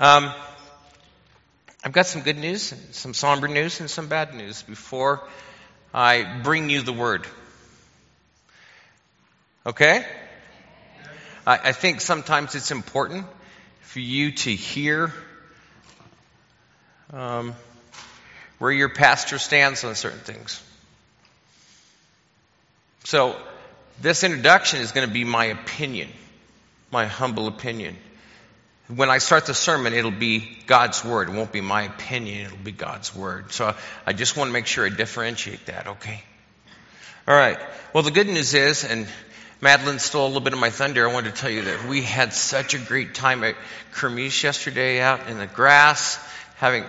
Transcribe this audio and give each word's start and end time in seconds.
Um, 0.00 0.32
I've 1.82 1.90
got 1.90 2.06
some 2.06 2.22
good 2.22 2.38
news, 2.38 2.72
some 2.92 3.14
somber 3.14 3.48
news, 3.48 3.80
and 3.80 3.90
some 3.90 4.06
bad 4.06 4.32
news 4.32 4.62
before 4.62 5.26
I 5.92 6.40
bring 6.44 6.70
you 6.70 6.82
the 6.82 6.92
word. 6.92 7.26
Okay? 9.66 10.06
I, 11.44 11.58
I 11.64 11.72
think 11.72 12.00
sometimes 12.00 12.54
it's 12.54 12.70
important 12.70 13.26
for 13.80 13.98
you 13.98 14.30
to 14.30 14.54
hear 14.54 15.12
um, 17.12 17.56
where 18.60 18.70
your 18.70 18.90
pastor 18.90 19.38
stands 19.38 19.82
on 19.82 19.96
certain 19.96 20.20
things. 20.20 20.62
So, 23.02 23.36
this 24.00 24.22
introduction 24.22 24.80
is 24.80 24.92
going 24.92 25.08
to 25.08 25.12
be 25.12 25.24
my 25.24 25.46
opinion, 25.46 26.08
my 26.92 27.06
humble 27.06 27.48
opinion. 27.48 27.96
When 28.94 29.10
I 29.10 29.18
start 29.18 29.44
the 29.44 29.52
sermon, 29.52 29.92
it'll 29.92 30.10
be 30.10 30.48
God's 30.66 31.04
Word. 31.04 31.28
It 31.28 31.34
won't 31.34 31.52
be 31.52 31.60
my 31.60 31.82
opinion, 31.82 32.46
it'll 32.46 32.56
be 32.56 32.72
God's 32.72 33.14
Word. 33.14 33.52
So 33.52 33.74
I 34.06 34.14
just 34.14 34.34
want 34.34 34.48
to 34.48 34.52
make 34.52 34.66
sure 34.66 34.86
I 34.86 34.88
differentiate 34.88 35.66
that, 35.66 35.86
okay? 35.88 36.22
All 37.26 37.36
right. 37.36 37.58
Well, 37.92 38.02
the 38.02 38.10
good 38.10 38.28
news 38.28 38.54
is, 38.54 38.84
and 38.84 39.06
Madeline 39.60 39.98
stole 39.98 40.24
a 40.24 40.28
little 40.28 40.40
bit 40.40 40.54
of 40.54 40.58
my 40.58 40.70
thunder. 40.70 41.06
I 41.06 41.12
wanted 41.12 41.34
to 41.34 41.40
tell 41.42 41.50
you 41.50 41.62
that 41.62 41.86
we 41.86 42.00
had 42.00 42.32
such 42.32 42.72
a 42.72 42.78
great 42.78 43.14
time 43.14 43.44
at 43.44 43.56
Kermesse 43.92 44.42
yesterday 44.42 45.02
out 45.02 45.28
in 45.28 45.36
the 45.36 45.46
grass, 45.46 46.18
having, 46.56 46.84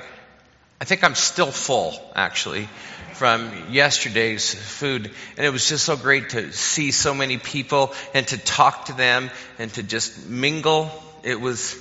I 0.79 0.85
think 0.85 1.03
I'm 1.03 1.15
still 1.15 1.51
full, 1.51 1.99
actually, 2.15 2.69
from 3.15 3.51
yesterday's 3.71 4.53
food. 4.53 5.11
And 5.35 5.45
it 5.45 5.49
was 5.49 5.67
just 5.67 5.83
so 5.83 5.97
great 5.97 6.29
to 6.29 6.53
see 6.53 6.91
so 6.91 7.13
many 7.13 7.37
people 7.37 7.93
and 8.13 8.25
to 8.27 8.37
talk 8.37 8.85
to 8.85 8.93
them 8.93 9.29
and 9.57 9.73
to 9.73 9.83
just 9.83 10.29
mingle. 10.29 10.89
It 11.23 11.41
was, 11.41 11.75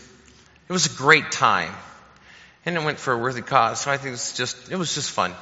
it 0.69 0.73
was 0.73 0.87
a 0.87 0.97
great 0.97 1.33
time. 1.33 1.73
And 2.67 2.77
it 2.77 2.85
went 2.85 2.99
for 2.99 3.15
a 3.15 3.19
worthy 3.19 3.41
cause. 3.41 3.81
So 3.81 3.91
I 3.91 3.97
think 3.97 4.15
it's 4.15 4.37
just, 4.37 4.71
it 4.71 4.77
was 4.77 4.95
just 4.95 5.11
fun. 5.11 5.33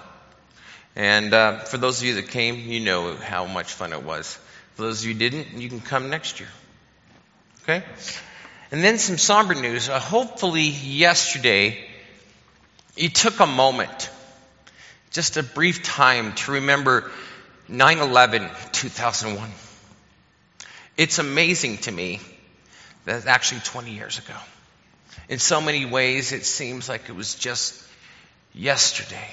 And 0.95 1.35
uh, 1.35 1.59
for 1.59 1.77
those 1.77 2.01
of 2.01 2.07
you 2.07 2.15
that 2.15 2.29
came, 2.29 2.57
you 2.57 2.81
know 2.81 3.17
how 3.17 3.47
much 3.47 3.73
fun 3.73 3.93
it 3.93 4.03
was. 4.03 4.39
For 4.75 4.83
those 4.83 5.03
of 5.03 5.09
you 5.09 5.15
didn't, 5.15 5.61
you 5.61 5.69
can 5.69 5.81
come 5.81 6.09
next 6.09 6.39
year. 6.39 6.49
Okay? 7.63 7.85
And 8.71 8.85
then 8.85 8.99
some 8.99 9.19
somber 9.19 9.55
news. 9.55 9.89
Uh, 9.89 9.99
hopefully, 9.99 10.63
yesterday, 10.63 11.85
you 12.97 13.09
took 13.09 13.41
a 13.41 13.47
moment, 13.47 14.11
just 15.11 15.37
a 15.37 15.43
brief 15.43 15.83
time, 15.83 16.35
to 16.35 16.53
remember 16.53 17.11
9 17.69 17.99
11 17.99 18.49
2001. 18.73 19.51
It's 20.97 21.19
amazing 21.19 21.79
to 21.79 21.93
me 21.93 22.21
that 23.05 23.27
actually 23.27 23.61
20 23.61 23.91
years 23.91 24.19
ago. 24.19 24.35
In 25.29 25.39
so 25.39 25.61
many 25.61 25.85
ways, 25.87 26.33
it 26.33 26.45
seems 26.45 26.89
like 26.89 27.09
it 27.09 27.17
was 27.17 27.35
just 27.35 27.83
yesterday. 28.55 29.29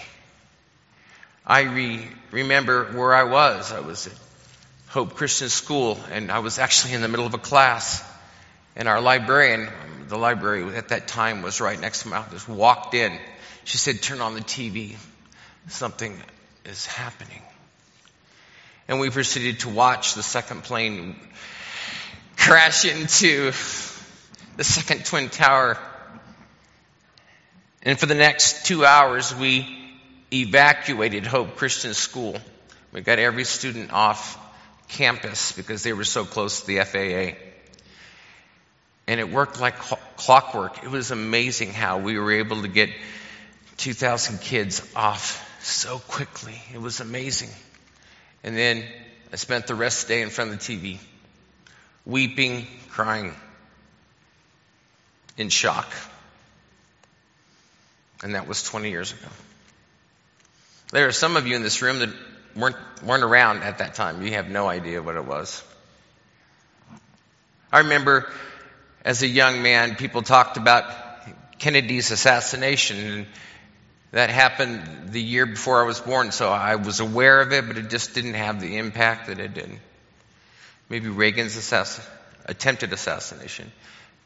I 1.45 1.61
re- 1.61 2.07
remember 2.31 2.85
where 2.85 3.13
I 3.13 3.23
was. 3.23 3.71
I 3.71 3.81
was 3.81 4.07
at 4.07 4.13
Hope 4.87 5.15
Christian 5.15 5.49
School, 5.49 5.99
and 6.11 6.31
I 6.31 6.39
was 6.39 6.57
actually 6.57 6.93
in 6.93 7.01
the 7.01 7.07
middle 7.07 7.25
of 7.25 7.33
a 7.33 7.39
class. 7.39 8.03
And 8.75 8.87
our 8.87 9.01
librarian, 9.01 9.69
the 10.07 10.17
library 10.17 10.75
at 10.75 10.89
that 10.89 11.07
time 11.07 11.43
was 11.43 11.61
right 11.61 11.79
next 11.79 12.03
to 12.03 12.07
my 12.07 12.17
office, 12.17 12.47
walked 12.47 12.95
in. 12.95 13.17
She 13.63 13.77
said, 13.77 14.01
Turn 14.01 14.19
on 14.19 14.33
the 14.33 14.41
TV. 14.41 14.95
Something 15.67 16.19
is 16.65 16.85
happening. 16.87 17.41
And 18.87 18.99
we 18.99 19.11
proceeded 19.11 19.59
to 19.61 19.69
watch 19.69 20.15
the 20.15 20.23
second 20.23 20.63
plane 20.63 21.15
crash 22.35 22.83
into 22.83 23.51
the 24.55 24.63
second 24.63 25.05
Twin 25.05 25.29
Tower. 25.29 25.77
And 27.81 27.99
for 27.99 28.05
the 28.05 28.15
next 28.15 28.65
two 28.65 28.85
hours, 28.85 29.35
we 29.35 29.67
evacuated 30.31 31.25
Hope 31.25 31.55
Christian 31.55 31.93
School. 31.93 32.37
We 32.91 33.01
got 33.01 33.19
every 33.19 33.43
student 33.43 33.91
off 33.91 34.39
campus 34.89 35.51
because 35.51 35.83
they 35.83 35.93
were 35.93 36.03
so 36.03 36.23
close 36.23 36.61
to 36.61 36.67
the 36.67 36.79
FAA. 36.83 37.37
And 39.07 39.19
it 39.19 39.29
worked 39.29 39.59
like 39.59 39.77
clockwork. 40.17 40.83
It 40.83 40.89
was 40.89 41.11
amazing 41.11 41.73
how 41.73 41.99
we 41.99 42.17
were 42.17 42.31
able 42.31 42.61
to 42.61 42.67
get 42.67 42.89
2,000 43.77 44.39
kids 44.39 44.87
off 44.95 45.49
so 45.61 45.97
quickly. 45.97 46.61
It 46.73 46.79
was 46.79 46.99
amazing. 46.99 47.49
And 48.43 48.55
then 48.55 48.85
I 49.31 49.35
spent 49.35 49.67
the 49.67 49.75
rest 49.75 50.03
of 50.03 50.07
the 50.07 50.13
day 50.15 50.21
in 50.21 50.29
front 50.29 50.51
of 50.51 50.59
the 50.59 50.77
TV, 50.77 50.99
weeping, 52.05 52.67
crying, 52.89 53.33
in 55.37 55.49
shock. 55.49 55.91
And 58.23 58.35
that 58.35 58.47
was 58.47 58.63
20 58.63 58.89
years 58.89 59.11
ago. 59.11 59.27
There 60.91 61.07
are 61.07 61.11
some 61.11 61.35
of 61.37 61.47
you 61.47 61.55
in 61.55 61.63
this 61.63 61.81
room 61.81 61.99
that 61.99 62.09
weren't, 62.55 62.75
weren't 63.03 63.23
around 63.23 63.63
at 63.63 63.79
that 63.79 63.95
time. 63.95 64.21
You 64.21 64.33
have 64.33 64.49
no 64.49 64.67
idea 64.67 65.01
what 65.01 65.15
it 65.15 65.25
was. 65.25 65.63
I 67.71 67.79
remember 67.79 68.31
as 69.03 69.23
a 69.23 69.27
young 69.27 69.61
man, 69.61 69.95
people 69.95 70.21
talked 70.21 70.57
about 70.57 70.85
Kennedy's 71.59 72.11
assassination, 72.11 72.97
and 72.97 73.25
that 74.11 74.29
happened 74.29 75.09
the 75.11 75.21
year 75.21 75.45
before 75.45 75.83
I 75.83 75.87
was 75.87 75.99
born, 75.99 76.31
so 76.31 76.49
I 76.49 76.75
was 76.75 76.99
aware 76.99 77.41
of 77.41 77.51
it, 77.51 77.67
but 77.67 77.77
it 77.77 77.89
just 77.89 78.13
didn't 78.13 78.35
have 78.35 78.61
the 78.61 78.77
impact 78.77 79.27
that 79.27 79.39
it 79.39 79.53
did. 79.53 79.71
Maybe 80.89 81.09
Reagan's 81.09 81.55
assassin, 81.55 82.03
attempted 82.45 82.93
assassination 82.93 83.71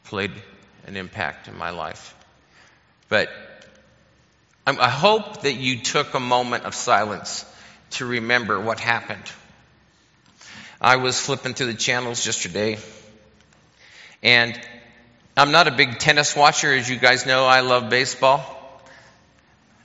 played 0.04 0.32
an 0.86 0.96
impact 0.96 1.48
in 1.48 1.56
my 1.56 1.70
life. 1.70 2.14
But 3.08 3.30
I 4.66 4.90
hope 4.90 5.42
that 5.42 5.54
you 5.54 5.80
took 5.80 6.12
a 6.14 6.20
moment 6.20 6.64
of 6.64 6.74
silence 6.74 7.44
to 7.92 8.04
remember 8.04 8.60
what 8.60 8.78
happened. 8.78 9.24
I 10.80 10.96
was 10.96 11.18
flipping 11.18 11.54
through 11.54 11.68
the 11.68 11.78
channels 11.78 12.24
yesterday, 12.24 12.78
and 14.22 14.60
I'm 15.36 15.52
not 15.52 15.68
a 15.68 15.70
big 15.70 15.98
tennis 15.98 16.36
watcher, 16.36 16.72
as 16.72 16.88
you 16.88 16.96
guys 16.96 17.24
know. 17.24 17.46
I 17.46 17.60
love 17.60 17.88
baseball. 17.88 18.54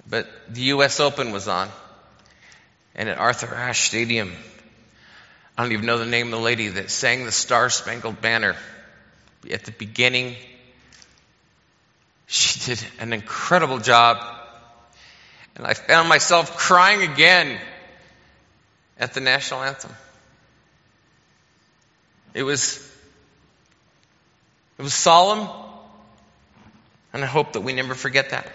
But 0.10 0.28
the 0.50 0.62
U.S. 0.64 1.00
Open 1.00 1.32
was 1.32 1.48
on, 1.48 1.70
and 2.94 3.08
at 3.08 3.18
Arthur 3.18 3.56
Ashe 3.56 3.88
Stadium, 3.88 4.34
I 5.58 5.64
don't 5.64 5.72
even 5.72 5.86
know 5.86 5.98
the 5.98 6.06
name 6.06 6.28
of 6.28 6.32
the 6.32 6.40
lady 6.40 6.68
that 6.68 6.92
sang 6.92 7.26
the 7.26 7.32
Star 7.32 7.70
Spangled 7.70 8.20
Banner 8.20 8.56
at 9.50 9.64
the 9.64 9.72
beginning. 9.72 10.36
She 12.28 12.60
did 12.60 12.86
an 13.00 13.14
incredible 13.14 13.80
job 13.80 14.24
and 15.56 15.68
I 15.68 15.74
found 15.74 16.10
myself 16.10 16.58
crying 16.58 17.10
again 17.10 17.60
at 19.00 19.14
the 19.14 19.22
national 19.22 19.62
anthem. 19.64 19.92
It 22.34 22.44
was, 22.44 22.78
it 24.80 24.82
was 24.82 24.94
solemn, 24.94 25.48
and 27.12 27.24
I 27.24 27.28
hope 27.28 27.54
that 27.54 27.62
we 27.62 27.74
never 27.74 27.94
forget 27.94 28.32
that. 28.32 28.48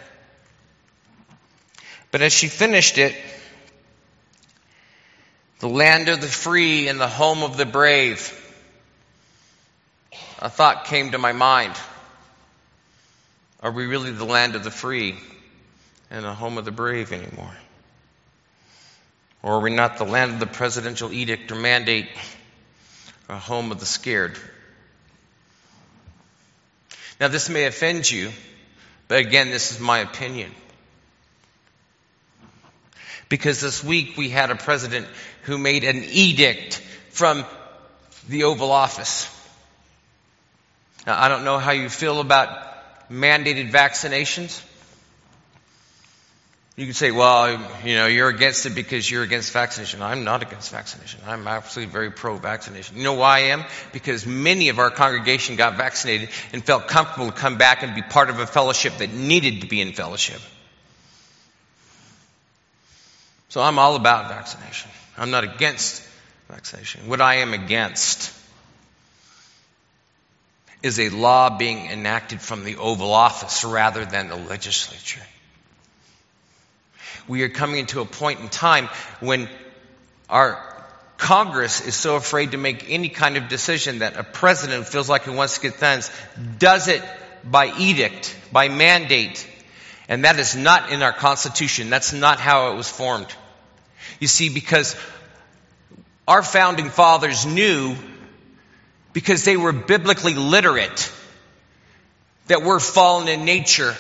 But 2.11 2.23
as 2.23 2.33
she 2.33 2.49
finished 2.49 2.99
it, 2.99 3.15
the 5.61 5.69
land 5.69 6.09
of 6.09 6.21
the 6.21 6.27
free 6.27 6.89
and 6.89 6.99
the 6.99 7.09
home 7.09 7.43
of 7.43 7.57
the 7.57 7.67
brave, 7.67 8.35
a 10.41 10.51
thought 10.51 10.87
came 10.87 11.13
to 11.13 11.19
my 11.19 11.33
mind. 11.33 11.75
Are 13.61 13.73
we 13.73 13.87
really 13.87 14.11
the 14.11 14.25
land 14.25 14.55
of 14.55 14.65
the 14.65 14.71
free? 14.71 15.17
and 16.11 16.25
the 16.25 16.35
home 16.35 16.59
of 16.59 16.65
the 16.65 16.73
brave 16.73 17.13
anymore? 17.13 17.57
Or 19.43 19.55
are 19.55 19.61
we 19.61 19.71
not 19.71 19.99
the 19.99 20.05
land 20.05 20.33
of 20.33 20.41
the 20.41 20.47
presidential 20.47 21.13
edict 21.13 21.53
or 21.53 21.57
mandate, 21.57 22.09
a 23.29 23.39
home 23.39 23.71
of 23.71 23.81
the 23.81 23.87
scared? 23.87 24.39
Now, 27.21 27.29
this 27.29 27.49
may 27.49 27.67
offend 27.67 28.11
you, 28.11 28.31
but 29.07 29.19
again, 29.19 29.51
this 29.51 29.73
is 29.73 29.81
my 29.81 29.99
opinion. 29.99 30.53
Because 33.29 33.61
this 33.61 33.85
week 33.85 34.17
we 34.17 34.31
had 34.31 34.51
a 34.51 34.55
president 34.55 35.07
who 35.43 35.59
made 35.59 35.85
an 35.85 36.03
edict 36.05 36.83
from 37.11 37.45
the 38.29 38.45
Oval 38.45 38.73
Office. 38.73 39.35
Now, 41.07 41.21
I 41.21 41.29
don't 41.29 41.45
know 41.45 41.59
how 41.59 41.73
you 41.73 41.89
feel 41.89 42.21
about 42.21 42.68
mandated 43.11 43.71
vaccinations. 43.71 44.65
You 46.77 46.85
can 46.85 46.95
say, 46.95 47.11
well, 47.11 47.61
you 47.85 47.97
know, 47.97 48.07
you're 48.07 48.29
against 48.29 48.65
it 48.65 48.75
because 48.77 49.11
you're 49.11 49.25
against 49.25 49.53
vaccination. 49.53 50.01
I'm 50.01 50.23
not 50.23 50.43
against 50.43 50.71
vaccination. 50.71 51.19
I'm 51.27 51.49
absolutely 51.49 51.93
very 51.93 52.13
pro-vaccination. 52.13 52.97
You 52.97 53.03
know 53.03 53.15
why 53.15 53.39
I 53.39 53.41
am? 53.47 53.65
Because 53.93 54.27
many 54.27 54.69
of 54.69 54.79
our 54.79 54.91
congregation 54.91 55.57
got 55.57 55.77
vaccinated 55.77 56.29
and 56.53 56.63
felt 56.63 56.87
comfortable 56.87 57.27
to 57.27 57.33
come 57.33 57.59
back 57.59 57.83
and 57.83 57.97
be 57.97 58.03
part 58.03 58.31
of 58.31 58.39
a 58.39 58.47
fellowship 58.47 58.99
that 58.99 59.13
needed 59.13 59.63
to 59.63 59.67
be 59.67 59.81
in 59.81 59.93
fellowship. 59.93 60.41
So 63.49 63.61
I'm 63.61 63.81
all 63.81 63.97
about 63.97 64.29
vaccination. 64.29 64.89
I'm 65.17 65.33
not 65.33 65.43
against 65.43 66.07
vaccination. 66.49 67.09
What 67.09 67.21
I 67.21 67.37
am 67.37 67.55
against 67.55 68.33
is 70.83 71.01
a 71.01 71.09
law 71.09 71.57
being 71.57 71.87
enacted 71.91 72.41
from 72.41 72.65
the 72.65 72.77
Oval 72.77 73.13
Office 73.13 73.65
rather 73.65 74.05
than 74.05 74.29
the 74.29 74.37
legislature. 74.37 75.23
We 77.27 77.43
are 77.43 77.49
coming 77.49 77.81
into 77.81 78.01
a 78.01 78.07
point 78.07 78.41
in 78.41 78.49
time 78.49 78.89
when 79.21 79.49
our 80.31 80.65
Congress 81.19 81.81
is 81.81 81.97
so 81.97 82.17
afraid 82.17 82.53
to 82.53 82.59
make 82.59 82.89
any 82.89 83.09
kind 83.09 83.37
of 83.37 83.49
decision 83.49 83.99
that 83.99 84.17
a 84.17 84.23
president 84.23 84.87
feels 84.87 85.09
like 85.09 85.25
he 85.25 85.31
wants 85.31 85.57
to 85.57 85.61
get 85.61 85.75
things, 85.75 86.11
does 86.59 86.87
it 86.89 87.03
by 87.45 87.77
edict, 87.77 88.35
by 88.53 88.69
mandate. 88.69 89.47
And 90.09 90.25
that 90.25 90.39
is 90.39 90.57
not 90.57 90.91
in 90.91 91.03
our 91.03 91.13
Constitution. 91.13 91.91
That's 91.91 92.13
not 92.13 92.39
how 92.39 92.73
it 92.73 92.77
was 92.77 92.89
formed. 92.89 93.27
You 94.21 94.29
see, 94.29 94.49
because 94.49 94.97
our 96.27 96.43
founding 96.43 96.89
fathers 96.89 97.45
knew, 97.45 97.97
because 99.19 99.45
they 99.45 99.57
were 99.57 99.73
biblically 99.73 100.35
literate, 100.35 101.13
that 102.47 102.63
we're 102.63 102.79
fallen 102.79 103.27
in 103.27 103.45
nature. 103.45 103.97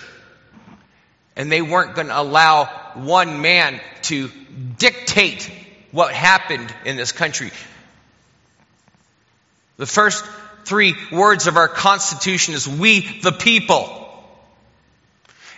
And 1.34 1.50
they 1.50 1.60
weren't 1.60 1.96
going 1.96 2.06
to 2.06 2.20
allow 2.20 2.66
one 2.94 3.42
man 3.42 3.80
to 4.02 4.30
dictate 4.78 5.50
what 5.90 6.14
happened 6.14 6.72
in 6.84 6.96
this 6.96 7.10
country. 7.10 7.50
The 9.76 9.86
first 9.86 10.24
three 10.64 10.94
words 11.10 11.48
of 11.48 11.56
our 11.56 11.66
Constitution 11.66 12.54
is 12.54 12.68
we 12.68 13.00
the 13.20 13.32
people. 13.32 14.06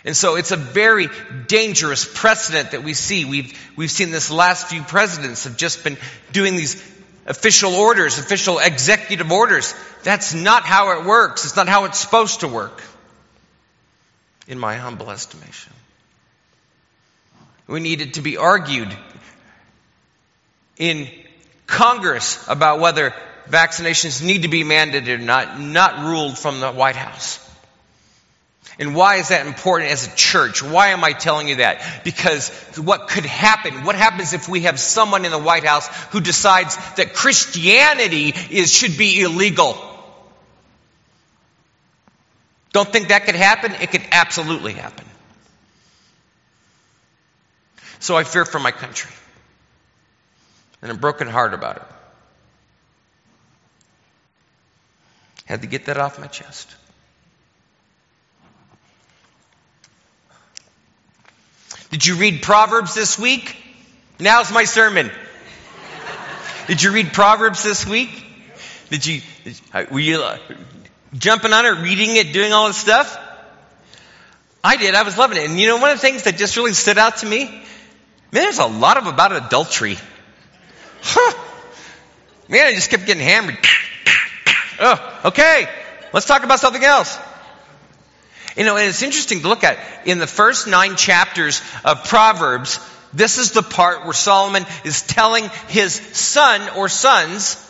And 0.03 0.17
so 0.17 0.37
it's 0.37 0.49
a 0.49 0.57
very 0.57 1.07
dangerous 1.45 2.11
precedent 2.11 2.71
that 2.71 2.83
we 2.83 2.95
see. 2.95 3.25
We've, 3.25 3.71
we've 3.75 3.91
seen 3.91 4.09
this 4.09 4.31
last 4.31 4.69
few 4.69 4.81
presidents 4.81 5.43
have 5.43 5.55
just 5.55 5.83
been 5.83 5.97
doing 6.31 6.55
these 6.55 6.81
official 7.25 7.75
orders, 7.75 8.17
official 8.17 8.59
executive 8.59 9.31
orders. 9.31 9.75
That's 10.03 10.33
not 10.33 10.63
how 10.63 10.99
it 10.99 11.05
works. 11.05 11.45
It's 11.45 11.55
not 11.55 11.67
how 11.67 11.85
it's 11.85 11.99
supposed 11.99 12.41
to 12.41 12.47
work, 12.47 12.81
in 14.47 14.57
my 14.57 14.75
humble 14.75 15.11
estimation. 15.11 15.73
We 17.67 17.79
need 17.79 18.01
it 18.01 18.15
to 18.15 18.21
be 18.21 18.37
argued 18.37 18.95
in 20.77 21.07
Congress 21.67 22.43
about 22.49 22.79
whether 22.79 23.13
vaccinations 23.47 24.23
need 24.23 24.41
to 24.41 24.49
be 24.49 24.63
mandated 24.63 25.07
or 25.09 25.17
not, 25.19 25.59
not 25.59 26.05
ruled 26.05 26.37
from 26.37 26.59
the 26.59 26.71
White 26.71 26.95
House. 26.95 27.39
And 28.79 28.95
why 28.95 29.17
is 29.17 29.29
that 29.29 29.45
important 29.45 29.91
as 29.91 30.07
a 30.07 30.15
church? 30.15 30.63
Why 30.63 30.89
am 30.89 31.03
I 31.03 31.13
telling 31.13 31.49
you 31.49 31.57
that? 31.57 32.03
Because 32.03 32.49
what 32.77 33.09
could 33.09 33.25
happen? 33.25 33.83
What 33.83 33.95
happens 33.95 34.33
if 34.33 34.47
we 34.47 34.61
have 34.61 34.79
someone 34.79 35.25
in 35.25 35.31
the 35.31 35.39
White 35.39 35.65
House 35.65 35.87
who 36.11 36.21
decides 36.21 36.75
that 36.95 37.13
Christianity 37.13 38.33
is, 38.49 38.73
should 38.73 38.97
be 38.97 39.21
illegal? 39.21 39.77
Don't 42.71 42.87
think 42.87 43.09
that 43.09 43.25
could 43.25 43.35
happen? 43.35 43.73
It 43.73 43.91
could 43.91 44.03
absolutely 44.11 44.73
happen. 44.73 45.05
So 47.99 48.15
I 48.15 48.23
fear 48.23 48.45
for 48.45 48.59
my 48.59 48.71
country. 48.71 49.11
And 50.81 50.91
I'm 50.91 50.97
broken 50.97 51.27
heart 51.27 51.53
about 51.53 51.77
it. 51.77 51.83
Had 55.45 55.61
to 55.61 55.67
get 55.67 55.85
that 55.85 55.97
off 55.97 56.17
my 56.17 56.27
chest. 56.27 56.73
Did 61.91 62.05
you 62.05 62.15
read 62.15 62.41
Proverbs 62.41 62.95
this 62.95 63.19
week? 63.19 63.55
Now's 64.17 64.51
my 64.51 64.63
sermon. 64.63 65.11
Did 66.67 66.81
you 66.81 66.93
read 66.93 67.11
Proverbs 67.11 67.63
this 67.63 67.85
week? 67.85 68.09
Did 68.89 69.05
you, 69.05 69.21
were 69.91 69.99
you 69.99 70.21
uh, 70.21 70.37
jumping 71.13 71.51
on 71.51 71.65
it, 71.65 71.81
reading 71.81 72.15
it, 72.15 72.31
doing 72.31 72.53
all 72.53 72.67
this 72.67 72.77
stuff? 72.77 73.19
I 74.63 74.77
did. 74.77 74.95
I 74.95 75.03
was 75.03 75.17
loving 75.17 75.37
it. 75.37 75.49
And 75.49 75.59
you 75.59 75.67
know, 75.67 75.77
one 75.77 75.91
of 75.91 75.97
the 75.97 76.01
things 76.01 76.23
that 76.23 76.37
just 76.37 76.55
really 76.55 76.71
stood 76.73 76.97
out 76.97 77.17
to 77.17 77.25
me, 77.25 77.45
man, 77.45 77.63
there's 78.31 78.59
a 78.59 78.67
lot 78.67 78.95
of 78.95 79.07
about 79.07 79.35
adultery. 79.35 79.97
Huh. 81.01 81.43
Man, 82.47 82.67
I 82.67 82.73
just 82.73 82.89
kept 82.89 83.05
getting 83.05 83.23
hammered. 83.23 83.57
Oh, 84.83 85.19
okay. 85.25 85.69
Let's 86.11 86.25
talk 86.25 86.43
about 86.43 86.59
something 86.59 86.83
else. 86.83 87.15
You 88.55 88.65
know, 88.65 88.77
and 88.77 88.87
it's 88.87 89.01
interesting 89.01 89.41
to 89.41 89.47
look 89.47 89.63
at. 89.63 89.77
In 90.05 90.17
the 90.17 90.27
first 90.27 90.67
nine 90.67 90.95
chapters 90.95 91.61
of 91.85 92.05
Proverbs, 92.05 92.79
this 93.13 93.37
is 93.37 93.51
the 93.51 93.63
part 93.63 94.03
where 94.03 94.13
Solomon 94.13 94.65
is 94.83 95.01
telling 95.01 95.49
his 95.67 95.93
son 95.93 96.61
or 96.77 96.89
sons 96.89 97.67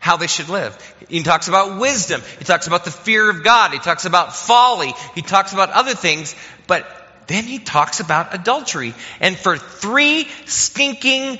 how 0.00 0.16
they 0.18 0.26
should 0.26 0.48
live. 0.48 0.76
He 1.08 1.22
talks 1.22 1.48
about 1.48 1.80
wisdom. 1.80 2.22
He 2.38 2.44
talks 2.44 2.66
about 2.66 2.84
the 2.84 2.90
fear 2.90 3.30
of 3.30 3.42
God. 3.42 3.72
He 3.72 3.78
talks 3.78 4.04
about 4.04 4.36
folly. 4.36 4.92
He 5.14 5.22
talks 5.22 5.52
about 5.52 5.70
other 5.70 5.94
things. 5.94 6.34
But 6.66 6.86
then 7.26 7.44
he 7.44 7.58
talks 7.58 8.00
about 8.00 8.34
adultery. 8.34 8.94
And 9.20 9.36
for 9.36 9.56
three 9.56 10.28
stinking, 10.46 11.38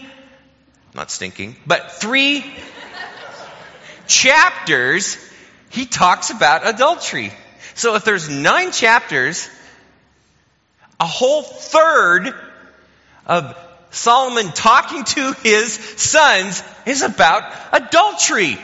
not 0.95 1.11
stinking, 1.11 1.57
but 1.67 1.93
three 1.93 2.45
chapters, 4.07 5.19
he 5.69 5.85
talks 5.85 6.31
about 6.31 6.67
adultery. 6.67 7.33
So 7.75 7.97
if 7.97 8.05
there's 8.05 8.29
nine 8.29 8.73
chapters, 8.73 9.49
a 11.01 11.07
whole 11.07 11.43
third 11.43 12.35
of 13.27 13.57
Solomon 13.91 14.53
talking 14.53 15.05
to 15.05 15.33
his 15.43 15.73
sons 15.75 16.63
is 16.87 17.03
about 17.03 17.53
adultery. 17.73 18.59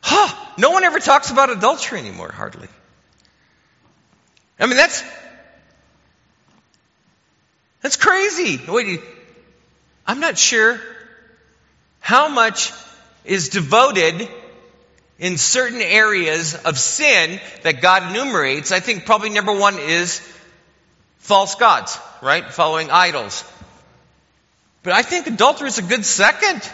Huh, 0.00 0.52
no 0.58 0.70
one 0.70 0.84
ever 0.84 1.00
talks 1.00 1.30
about 1.30 1.50
adultery 1.50 1.98
anymore, 1.98 2.30
hardly. 2.30 2.68
I 4.58 4.66
mean, 4.66 4.76
that's, 4.76 5.02
that's 7.80 7.96
crazy. 7.96 8.60
Wait, 8.68 9.00
I'm 10.06 10.20
not 10.20 10.38
sure 10.38 10.80
how 12.00 12.28
much 12.28 12.72
is 13.24 13.48
devoted 13.48 14.28
in 15.18 15.38
certain 15.38 15.80
areas 15.80 16.54
of 16.54 16.78
sin 16.78 17.40
that 17.62 17.80
God 17.80 18.10
enumerates, 18.10 18.72
I 18.72 18.80
think 18.80 19.06
probably 19.06 19.30
number 19.30 19.52
one 19.52 19.78
is 19.78 20.20
false 21.18 21.54
gods, 21.54 21.98
right? 22.20 22.44
Following 22.52 22.90
idols. 22.90 23.44
But 24.82 24.92
I 24.92 25.02
think 25.02 25.26
adultery 25.26 25.68
is 25.68 25.78
a 25.78 25.82
good 25.82 26.04
second. 26.04 26.68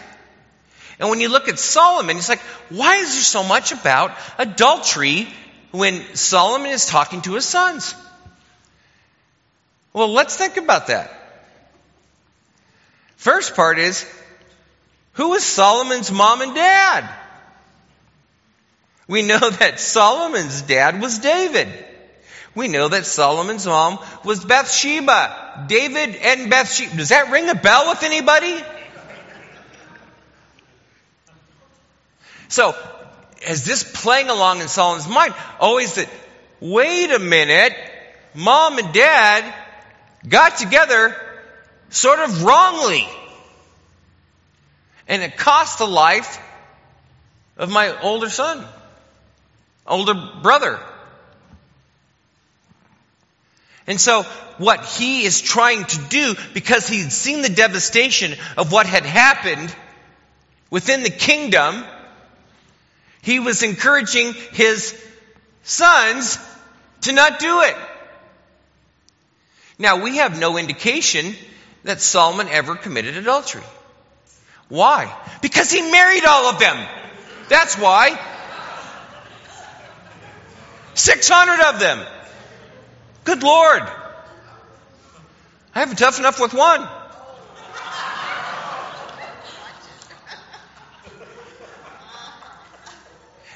And 0.99 1.09
when 1.09 1.19
you 1.19 1.29
look 1.29 1.47
at 1.47 1.57
Solomon, 1.57 2.17
it's 2.17 2.29
like, 2.29 2.41
why 2.69 2.97
is 2.97 3.13
there 3.13 3.23
so 3.23 3.43
much 3.43 3.71
about 3.71 4.11
adultery 4.37 5.27
when 5.71 6.03
Solomon 6.15 6.71
is 6.71 6.85
talking 6.85 7.21
to 7.21 7.33
his 7.33 7.45
sons? 7.45 7.95
Well, 9.93 10.09
let's 10.09 10.35
think 10.35 10.57
about 10.57 10.87
that. 10.87 11.11
First 13.15 13.55
part 13.55 13.77
is, 13.77 14.05
who 15.13 15.29
was 15.29 15.43
Solomon's 15.43 16.11
mom 16.11 16.41
and 16.41 16.55
dad? 16.55 17.09
We 19.11 19.23
know 19.23 19.39
that 19.39 19.77
Solomon's 19.81 20.61
dad 20.61 21.01
was 21.01 21.19
David. 21.19 21.67
We 22.55 22.69
know 22.69 22.87
that 22.87 23.05
Solomon's 23.05 23.65
mom 23.65 23.99
was 24.23 24.45
Bathsheba. 24.45 25.65
David 25.67 26.15
and 26.15 26.49
Bathsheba. 26.49 26.95
Does 26.95 27.09
that 27.09 27.29
ring 27.29 27.49
a 27.49 27.55
bell 27.55 27.89
with 27.89 28.03
anybody? 28.03 28.63
So, 32.47 32.73
as 33.45 33.65
this 33.65 33.83
playing 33.83 34.29
along 34.29 34.61
in 34.61 34.69
Solomon's 34.69 35.09
mind, 35.09 35.33
always 35.59 35.95
that, 35.95 36.07
wait 36.61 37.11
a 37.11 37.19
minute, 37.19 37.73
mom 38.33 38.77
and 38.77 38.93
dad 38.93 39.53
got 40.25 40.55
together 40.55 41.17
sort 41.89 42.19
of 42.19 42.45
wrongly. 42.45 43.05
And 45.09 45.21
it 45.21 45.35
cost 45.35 45.79
the 45.79 45.87
life 45.87 46.39
of 47.57 47.69
my 47.69 47.99
older 47.99 48.29
son 48.29 48.65
older 49.87 50.13
brother. 50.41 50.79
And 53.87 53.99
so 53.99 54.23
what 54.57 54.85
he 54.85 55.23
is 55.23 55.41
trying 55.41 55.85
to 55.85 55.97
do, 56.09 56.35
because 56.53 56.87
he'd 56.87 57.11
seen 57.11 57.41
the 57.41 57.49
devastation 57.49 58.35
of 58.57 58.71
what 58.71 58.85
had 58.85 59.05
happened 59.05 59.75
within 60.69 61.03
the 61.03 61.09
kingdom, 61.09 61.83
he 63.21 63.39
was 63.39 63.63
encouraging 63.63 64.33
his 64.53 64.95
sons 65.63 66.37
to 67.01 67.11
not 67.11 67.39
do 67.39 67.61
it. 67.61 67.75
Now 69.77 70.03
we 70.03 70.17
have 70.17 70.39
no 70.39 70.57
indication 70.57 71.35
that 71.83 72.01
Solomon 72.01 72.47
ever 72.47 72.75
committed 72.75 73.17
adultery. 73.17 73.63
Why? 74.69 75.13
Because 75.41 75.71
he 75.71 75.81
married 75.91 76.23
all 76.23 76.45
of 76.45 76.59
them. 76.59 76.87
That's 77.49 77.75
why. 77.77 78.17
600 81.01 81.59
of 81.73 81.79
them. 81.79 81.99
Good 83.23 83.41
Lord. 83.41 83.81
I 85.73 85.79
have 85.79 85.91
it 85.91 85.97
tough 85.97 86.19
enough 86.19 86.39
with 86.39 86.53
one. 86.53 86.87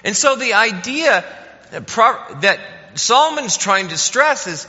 And 0.03 0.15
so 0.15 0.35
the 0.35 0.53
idea 0.53 1.23
that 1.71 2.59
Solomon's 2.95 3.57
trying 3.57 3.89
to 3.89 3.97
stress 3.97 4.47
is 4.47 4.67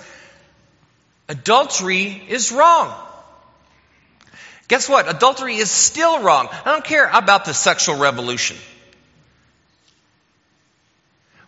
adultery 1.29 2.23
is 2.29 2.53
wrong. 2.53 2.95
Guess 4.69 4.89
what? 4.89 5.09
Adultery 5.09 5.57
is 5.57 5.71
still 5.71 6.21
wrong. 6.23 6.49
I 6.51 6.73
don't 6.73 6.85
care 6.85 7.09
about 7.09 7.47
the 7.47 7.55
sexual 7.55 7.97
revolution. 7.97 8.57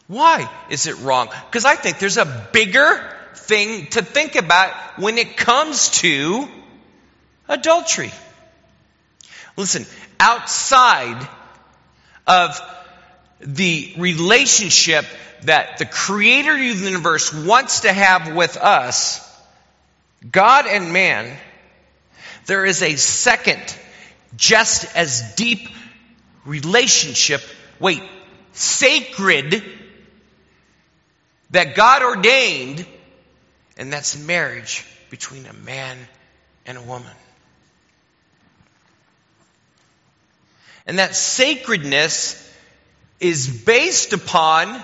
Why 0.08 0.50
is 0.70 0.86
it 0.86 0.98
wrong? 1.00 1.28
Because 1.50 1.64
I 1.64 1.76
think 1.76 1.98
there's 1.98 2.16
a 2.16 2.48
bigger 2.52 3.14
thing 3.34 3.86
to 3.88 4.02
think 4.02 4.36
about 4.36 4.98
when 4.98 5.18
it 5.18 5.36
comes 5.36 5.90
to 6.00 6.48
adultery. 7.46 8.10
Listen, 9.56 9.86
outside 10.18 11.28
of 12.26 12.60
the 13.40 13.94
relationship 13.98 15.04
that 15.42 15.78
the 15.78 15.86
creator 15.86 16.52
of 16.52 16.58
the 16.58 16.86
universe 16.86 17.32
wants 17.32 17.80
to 17.80 17.92
have 17.92 18.34
with 18.34 18.56
us, 18.56 19.24
God 20.30 20.66
and 20.66 20.92
man, 20.92 21.36
there 22.46 22.64
is 22.64 22.82
a 22.82 22.96
second, 22.96 23.62
just 24.36 24.96
as 24.96 25.34
deep 25.34 25.68
relationship, 26.44 27.42
wait, 27.78 28.02
sacred, 28.52 29.62
that 31.50 31.74
God 31.74 32.02
ordained, 32.02 32.86
and 33.76 33.92
that's 33.92 34.18
marriage 34.18 34.86
between 35.10 35.46
a 35.46 35.52
man 35.52 35.96
and 36.66 36.76
a 36.76 36.82
woman. 36.82 37.12
And 40.86 40.98
that 40.98 41.14
sacredness 41.14 42.44
is 43.20 43.46
based 43.46 44.12
upon, 44.12 44.82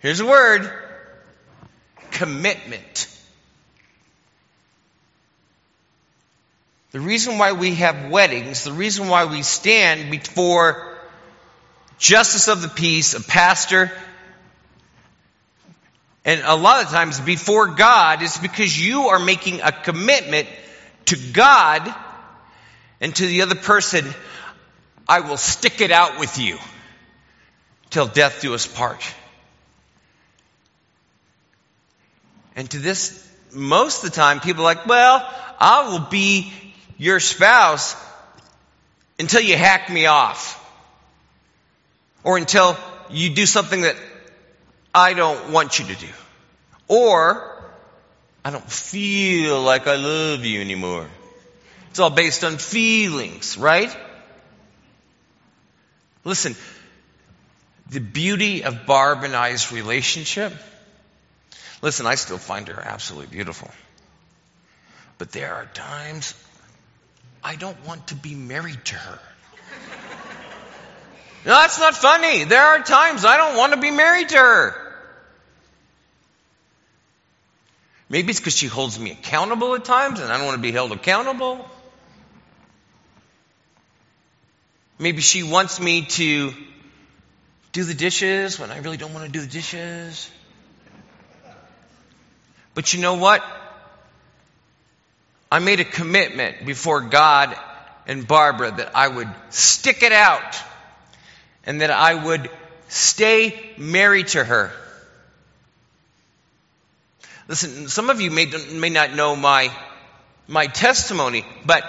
here's 0.00 0.20
a 0.20 0.26
word, 0.26 0.70
commitment. 2.10 3.08
The 6.92 7.00
reason 7.00 7.38
why 7.38 7.52
we 7.52 7.76
have 7.76 8.10
weddings, 8.10 8.64
the 8.64 8.72
reason 8.72 9.08
why 9.08 9.24
we 9.24 9.42
stand 9.42 10.10
before 10.10 10.94
justice 11.98 12.48
of 12.48 12.60
the 12.60 12.68
peace, 12.68 13.14
a 13.14 13.22
pastor, 13.22 13.90
and 16.24 16.42
a 16.44 16.54
lot 16.54 16.84
of 16.84 16.90
times 16.90 17.20
before 17.20 17.68
God 17.68 18.22
it's 18.22 18.38
because 18.38 18.78
you 18.80 19.08
are 19.08 19.18
making 19.18 19.60
a 19.60 19.72
commitment 19.72 20.48
to 21.06 21.16
God 21.32 21.92
and 23.00 23.14
to 23.16 23.26
the 23.26 23.42
other 23.42 23.56
person. 23.56 24.06
I 25.08 25.20
will 25.20 25.36
stick 25.36 25.80
it 25.80 25.90
out 25.90 26.20
with 26.20 26.38
you 26.38 26.58
till 27.90 28.06
death 28.06 28.40
do 28.40 28.54
us 28.54 28.66
part. 28.66 29.02
And 32.54 32.70
to 32.70 32.78
this, 32.78 33.28
most 33.52 34.04
of 34.04 34.10
the 34.10 34.16
time, 34.16 34.40
people 34.40 34.62
are 34.62 34.74
like, 34.74 34.86
well, 34.86 35.28
I 35.58 35.90
will 35.90 36.06
be 36.08 36.52
your 36.98 37.18
spouse 37.18 37.96
until 39.18 39.40
you 39.40 39.56
hack 39.56 39.90
me 39.90 40.06
off. 40.06 40.58
Or 42.24 42.36
until 42.36 42.76
you 43.10 43.34
do 43.34 43.46
something 43.46 43.82
that 43.82 43.96
I 44.94 45.14
don't 45.14 45.52
want 45.52 45.78
you 45.78 45.86
to 45.86 45.94
do. 45.94 46.08
Or, 46.88 47.62
I 48.44 48.50
don't 48.50 48.70
feel 48.70 49.62
like 49.62 49.86
I 49.86 49.96
love 49.96 50.44
you 50.44 50.60
anymore. 50.60 51.08
It's 51.90 51.98
all 51.98 52.10
based 52.10 52.44
on 52.44 52.56
feelings, 52.56 53.56
right? 53.56 53.94
Listen, 56.24 56.54
the 57.90 58.00
beauty 58.00 58.64
of 58.64 58.86
Barb 58.86 59.24
and 59.24 59.34
I's 59.34 59.72
relationship. 59.72 60.52
Listen, 61.82 62.06
I 62.06 62.14
still 62.14 62.38
find 62.38 62.68
her 62.68 62.80
absolutely 62.80 63.26
beautiful. 63.26 63.70
But 65.18 65.32
there 65.32 65.54
are 65.54 65.66
times 65.66 66.34
I 67.44 67.56
don't 67.56 67.86
want 67.86 68.08
to 68.08 68.14
be 68.14 68.34
married 68.34 68.84
to 68.86 68.94
her. 68.94 69.18
No, 71.44 71.52
that's 71.52 71.78
not 71.80 71.94
funny. 71.96 72.44
There 72.44 72.62
are 72.62 72.82
times 72.82 73.24
I 73.24 73.36
don't 73.36 73.56
want 73.56 73.72
to 73.72 73.80
be 73.80 73.90
married 73.90 74.28
to 74.28 74.38
her. 74.38 74.81
Maybe 78.12 78.30
it's 78.30 78.40
because 78.40 78.54
she 78.54 78.66
holds 78.66 78.98
me 78.98 79.12
accountable 79.12 79.74
at 79.74 79.86
times 79.86 80.20
and 80.20 80.30
I 80.30 80.36
don't 80.36 80.44
want 80.44 80.58
to 80.58 80.62
be 80.62 80.70
held 80.70 80.92
accountable. 80.92 81.66
Maybe 84.98 85.22
she 85.22 85.42
wants 85.42 85.80
me 85.80 86.02
to 86.02 86.52
do 87.72 87.84
the 87.84 87.94
dishes 87.94 88.60
when 88.60 88.70
I 88.70 88.80
really 88.80 88.98
don't 88.98 89.14
want 89.14 89.24
to 89.24 89.32
do 89.32 89.40
the 89.40 89.46
dishes. 89.46 90.30
But 92.74 92.92
you 92.92 93.00
know 93.00 93.14
what? 93.14 93.42
I 95.50 95.60
made 95.60 95.80
a 95.80 95.84
commitment 95.84 96.66
before 96.66 97.00
God 97.00 97.56
and 98.06 98.28
Barbara 98.28 98.72
that 98.72 98.94
I 98.94 99.08
would 99.08 99.30
stick 99.48 100.02
it 100.02 100.12
out 100.12 100.54
and 101.64 101.80
that 101.80 101.90
I 101.90 102.12
would 102.12 102.50
stay 102.88 103.58
married 103.78 104.28
to 104.28 104.44
her. 104.44 104.70
Listen, 107.52 107.86
some 107.88 108.08
of 108.08 108.18
you 108.22 108.30
may, 108.30 108.46
may 108.72 108.88
not 108.88 109.12
know 109.12 109.36
my, 109.36 109.70
my 110.48 110.68
testimony, 110.68 111.44
but 111.66 111.84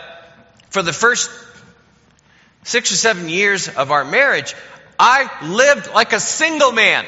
for 0.71 0.81
the 0.81 0.91
first 0.91 1.31
six 2.63 2.91
or 2.91 2.95
seven 2.95 3.29
years 3.29 3.69
of 3.69 3.89
our 3.89 4.03
marriage, 4.03 4.55
I 4.99 5.29
lived 5.41 5.89
like 5.93 6.11
a 6.11 6.19
single 6.19 6.73
man. 6.73 7.05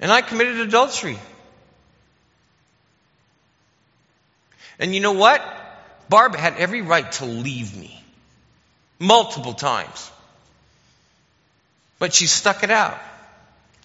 And 0.00 0.12
I 0.12 0.20
committed 0.20 0.60
adultery. 0.60 1.18
And 4.78 4.94
you 4.94 5.00
know 5.00 5.12
what? 5.12 5.42
Barb 6.10 6.36
had 6.36 6.58
every 6.58 6.82
right 6.82 7.10
to 7.12 7.24
leave 7.24 7.74
me 7.74 8.04
multiple 8.98 9.54
times. 9.54 10.10
But 11.98 12.12
she 12.12 12.26
stuck 12.26 12.64
it 12.64 12.70
out. 12.70 13.00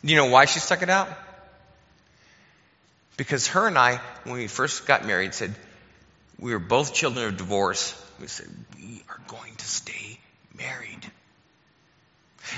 You 0.01 0.15
know 0.15 0.25
why 0.25 0.45
she 0.45 0.59
stuck 0.59 0.81
it 0.81 0.89
out? 0.89 1.09
Because 3.17 3.47
her 3.49 3.67
and 3.67 3.77
I, 3.77 3.99
when 4.23 4.35
we 4.35 4.47
first 4.47 4.87
got 4.87 5.05
married, 5.05 5.33
said 5.33 5.53
we 6.39 6.53
were 6.53 6.59
both 6.59 6.93
children 6.93 7.25
of 7.25 7.37
divorce. 7.37 7.93
We 8.21 8.27
said, 8.27 8.47
we 8.77 9.03
are 9.09 9.19
going 9.27 9.55
to 9.55 9.65
stay 9.65 10.19
married. 10.57 11.11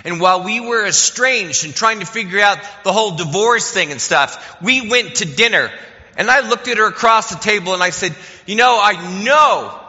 And 0.05 0.21
while 0.21 0.43
we 0.43 0.59
were 0.59 0.85
estranged 0.85 1.65
and 1.65 1.75
trying 1.75 1.99
to 1.99 2.05
figure 2.05 2.39
out 2.39 2.59
the 2.83 2.93
whole 2.93 3.15
divorce 3.15 3.71
thing 3.71 3.91
and 3.91 3.99
stuff, 3.99 4.61
we 4.61 4.87
went 4.87 5.15
to 5.15 5.25
dinner. 5.25 5.71
And 6.17 6.29
I 6.29 6.47
looked 6.47 6.67
at 6.67 6.77
her 6.77 6.87
across 6.87 7.29
the 7.29 7.37
table 7.37 7.73
and 7.73 7.81
I 7.81 7.89
said, 7.89 8.15
You 8.45 8.55
know, 8.55 8.79
I 8.81 9.23
know 9.23 9.79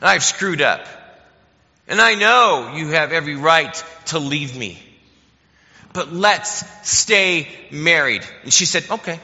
I've 0.00 0.24
screwed 0.24 0.62
up. 0.62 0.86
And 1.86 2.00
I 2.00 2.14
know 2.14 2.72
you 2.74 2.88
have 2.88 3.12
every 3.12 3.36
right 3.36 3.84
to 4.06 4.18
leave 4.18 4.56
me. 4.56 4.82
But 5.92 6.12
let's 6.12 6.64
stay 6.88 7.48
married. 7.70 8.22
And 8.42 8.52
she 8.52 8.64
said, 8.66 8.84
Okay. 8.90 9.20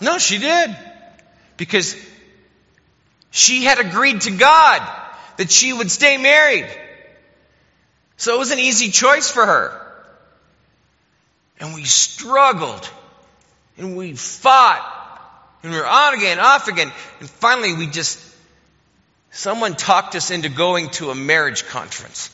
No, 0.00 0.18
she 0.18 0.38
did. 0.38 0.76
Because 1.56 1.96
she 3.30 3.62
had 3.64 3.78
agreed 3.78 4.22
to 4.22 4.32
God 4.32 4.82
that 5.36 5.50
she 5.50 5.72
would 5.72 5.90
stay 5.90 6.16
married. 6.16 6.66
So 8.16 8.34
it 8.34 8.38
was 8.38 8.50
an 8.50 8.58
easy 8.58 8.90
choice 8.90 9.30
for 9.30 9.46
her. 9.46 9.78
And 11.60 11.74
we 11.74 11.84
struggled. 11.84 12.88
And 13.78 13.96
we 13.96 14.14
fought. 14.14 14.88
And 15.62 15.72
we 15.72 15.78
were 15.78 15.86
on 15.86 16.14
again, 16.14 16.40
off 16.40 16.66
again. 16.66 16.90
And 17.20 17.30
finally 17.30 17.74
we 17.74 17.86
just, 17.86 18.18
someone 19.32 19.74
talked 19.74 20.14
us 20.14 20.30
into 20.30 20.48
going 20.48 20.90
to 20.90 21.10
a 21.10 21.14
marriage 21.14 21.66
conference. 21.66 22.30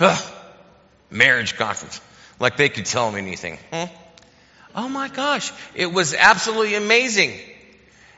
Ugh, 0.00 0.32
marriage 1.10 1.56
conference. 1.56 2.00
Like 2.40 2.56
they 2.56 2.68
could 2.68 2.86
tell 2.86 3.10
me 3.10 3.18
anything. 3.18 3.58
Hmm? 3.72 3.84
Oh 4.74 4.88
my 4.88 5.08
gosh, 5.08 5.52
it 5.74 5.92
was 5.92 6.14
absolutely 6.14 6.76
amazing. 6.76 7.32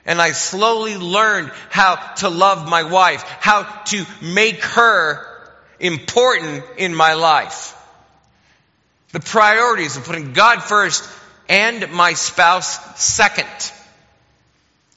And 0.07 0.21
I 0.21 0.33
slowly 0.33 0.97
learned 0.97 1.51
how 1.71 1.97
to 2.17 2.29
love 2.29 2.69
my 2.69 2.85
wife, 2.85 3.23
how 3.23 3.63
to 3.63 4.05
make 4.23 4.63
her 4.63 5.27
important 5.79 6.65
in 6.77 6.95
my 6.95 7.15
life. 7.15 7.77
The 9.13 9.21
priorities 9.21 9.97
of 9.97 10.05
putting 10.05 10.33
God 10.33 10.63
first 10.63 11.09
and 11.49 11.91
my 11.93 12.13
spouse 12.13 13.01
second. 13.01 13.73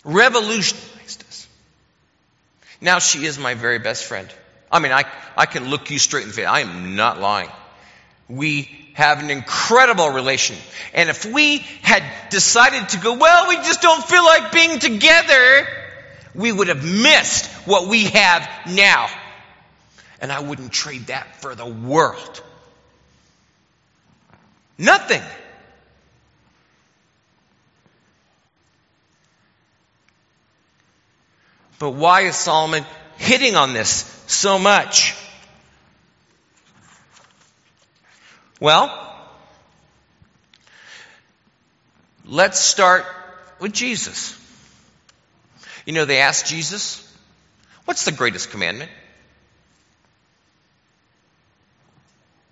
Revolutionized 0.03 0.75
us. 0.75 0.92
Now 2.83 2.99
she 2.99 3.25
is 3.25 3.39
my 3.39 3.53
very 3.53 3.79
best 3.79 4.03
friend. 4.03 4.27
I 4.69 4.79
mean, 4.79 4.91
I, 4.91 5.05
I 5.37 5.45
can 5.45 5.69
look 5.69 5.89
you 5.89 5.97
straight 5.97 6.23
in 6.23 6.27
the 6.27 6.33
face. 6.33 6.45
I 6.45 6.59
am 6.59 6.97
not 6.97 7.17
lying. 7.19 7.49
We 8.27 8.69
have 8.93 9.23
an 9.23 9.29
incredible 9.29 10.09
relation. 10.09 10.57
And 10.93 11.09
if 11.09 11.25
we 11.25 11.59
had 11.81 12.03
decided 12.29 12.89
to 12.89 12.99
go, 12.99 13.13
well, 13.13 13.47
we 13.47 13.55
just 13.55 13.81
don't 13.81 14.03
feel 14.03 14.25
like 14.25 14.51
being 14.51 14.79
together, 14.79 15.67
we 16.35 16.51
would 16.51 16.67
have 16.67 16.83
missed 16.83 17.45
what 17.65 17.87
we 17.87 18.03
have 18.05 18.49
now. 18.67 19.07
And 20.19 20.29
I 20.29 20.41
wouldn't 20.41 20.73
trade 20.73 21.07
that 21.07 21.37
for 21.37 21.55
the 21.55 21.65
world. 21.65 22.41
Nothing. 24.77 25.21
But 31.83 31.95
why 31.95 32.21
is 32.21 32.37
Solomon 32.37 32.85
hitting 33.17 33.57
on 33.57 33.73
this 33.73 34.05
so 34.27 34.57
much? 34.57 35.17
Well, 38.61 38.89
let's 42.23 42.57
start 42.57 43.03
with 43.59 43.73
Jesus. 43.73 44.39
You 45.85 45.91
know, 45.91 46.05
they 46.05 46.19
asked 46.19 46.45
Jesus, 46.45 47.01
What's 47.83 48.05
the 48.05 48.13
greatest 48.13 48.49
commandment? 48.49 48.89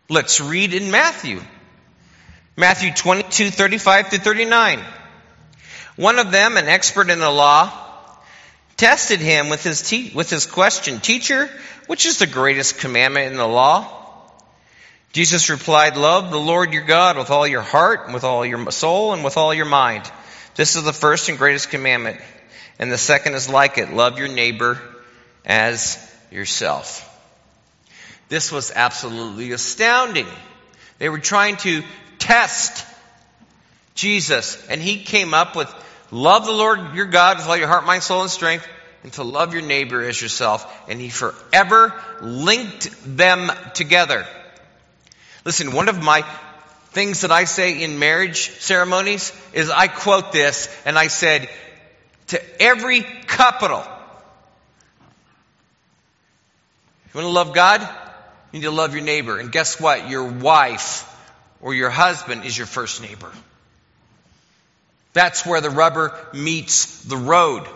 Let's 0.10 0.42
read 0.42 0.74
in 0.74 0.92
Matthew. 0.92 1.40
Matthew 2.58 2.92
22, 2.94 3.50
35 3.50 4.10
to 4.10 4.20
39. 4.20 4.82
One 5.96 6.20
of 6.20 6.32
them, 6.32 6.58
an 6.58 6.68
expert 6.68 7.10
in 7.10 7.20
the 7.20 7.32
law, 7.32 7.91
tested 8.82 9.20
him 9.20 9.50
with 9.50 9.64
his, 9.64 9.84
te- 9.84 10.12
with 10.16 10.32
his 10.32 10.48
question, 10.48 11.00
Teacher, 11.00 11.48
which 11.86 12.08
is 12.08 12.18
the 12.18 12.26
greatest 12.26 12.80
commandment 12.80 13.28
in 13.32 13.38
the 13.38 13.48
law? 13.48 13.88
Jesus 15.14 15.52
replied, 15.52 15.98
Love 15.98 16.32
the 16.32 16.40
Lord 16.40 16.74
your 16.74 16.86
God 16.86 17.16
with 17.16 17.30
all 17.30 17.46
your 17.46 17.62
heart, 17.62 18.06
and 18.06 18.14
with 18.16 18.24
all 18.24 18.44
your 18.44 18.72
soul, 18.72 19.14
and 19.14 19.24
with 19.24 19.38
all 19.38 19.54
your 19.54 19.68
mind. 19.68 20.12
This 20.56 20.76
is 20.76 20.84
the 20.84 20.94
first 20.94 21.30
and 21.30 21.38
greatest 21.38 21.70
commandment. 21.70 22.20
And 22.80 22.92
the 22.92 22.98
second 22.98 23.36
is 23.36 23.48
like 23.48 23.78
it 23.78 23.94
love 23.94 24.18
your 24.18 24.30
neighbor 24.30 24.82
as 25.46 26.00
yourself. 26.32 27.08
This 28.30 28.52
was 28.52 28.72
absolutely 28.76 29.52
astounding. 29.52 30.28
They 30.98 31.10
were 31.10 31.20
trying 31.20 31.58
to 31.58 31.84
test 32.18 32.84
Jesus, 33.94 34.68
and 34.70 34.82
he 34.82 35.04
came 35.04 35.36
up 35.36 35.56
with 35.56 35.72
love 36.12 36.46
the 36.46 36.52
Lord 36.52 36.94
your 36.94 37.06
God 37.06 37.38
with 37.38 37.48
all 37.48 37.58
your 37.58 37.68
heart, 37.68 37.86
mind, 37.86 38.04
soul, 38.04 38.22
and 38.22 38.30
strength, 38.30 38.68
and 39.04 39.12
to 39.14 39.24
love 39.24 39.54
your 39.54 39.64
neighbor 39.64 40.04
as 40.04 40.22
yourself. 40.22 40.72
And 40.88 41.00
he 41.00 41.10
forever 41.10 41.94
linked 42.22 42.90
them 43.18 43.52
together. 43.74 44.28
Listen, 45.44 45.74
one 45.74 45.90
of 45.90 46.02
my 46.02 46.22
things 46.92 47.22
that 47.22 47.32
I 47.32 47.46
say 47.46 47.84
in 47.84 47.98
marriage 48.00 48.52
ceremonies 48.60 49.34
is 49.54 49.70
I 49.70 49.88
quote 49.88 50.32
this 50.32 50.70
and 50.86 51.00
I 51.00 51.08
said, 51.08 51.50
to 52.28 52.62
every 52.62 53.02
couple, 53.02 53.70
you 53.70 53.76
want 57.16 57.26
to 57.26 57.30
love 57.30 57.54
God? 57.54 57.82
You 58.52 58.60
need 58.60 58.66
to 58.66 58.72
love 58.72 58.94
your 58.94 59.04
neighbor. 59.04 59.40
And 59.40 59.52
guess 59.52 59.80
what? 59.80 60.10
Your 60.10 60.26
wife 60.26 61.08
or 61.62 61.74
your 61.74 61.90
husband 61.90 62.46
is 62.46 62.58
your 62.58 62.68
first 62.68 63.02
neighbor. 63.02 63.32
That's 65.14 65.46
where 65.46 65.62
the 65.62 65.70
rubber 65.70 66.18
meets 66.34 67.04
the 67.04 67.18
road. 67.18 67.68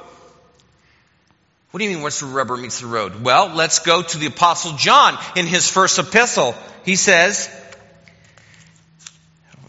What 1.72 1.80
do 1.80 1.84
you 1.84 1.92
mean, 1.92 2.04
what's 2.04 2.22
the 2.22 2.28
rubber 2.28 2.56
meets 2.56 2.80
the 2.80 2.88
road? 2.88 3.22
Well, 3.22 3.50
let's 3.54 3.80
go 3.80 4.02
to 4.02 4.18
the 4.18 4.28
Apostle 4.28 4.78
John 4.78 5.18
in 5.36 5.46
his 5.46 5.70
first 5.70 6.00
epistle. 6.00 6.56
He 6.86 6.96
says, 6.96 7.50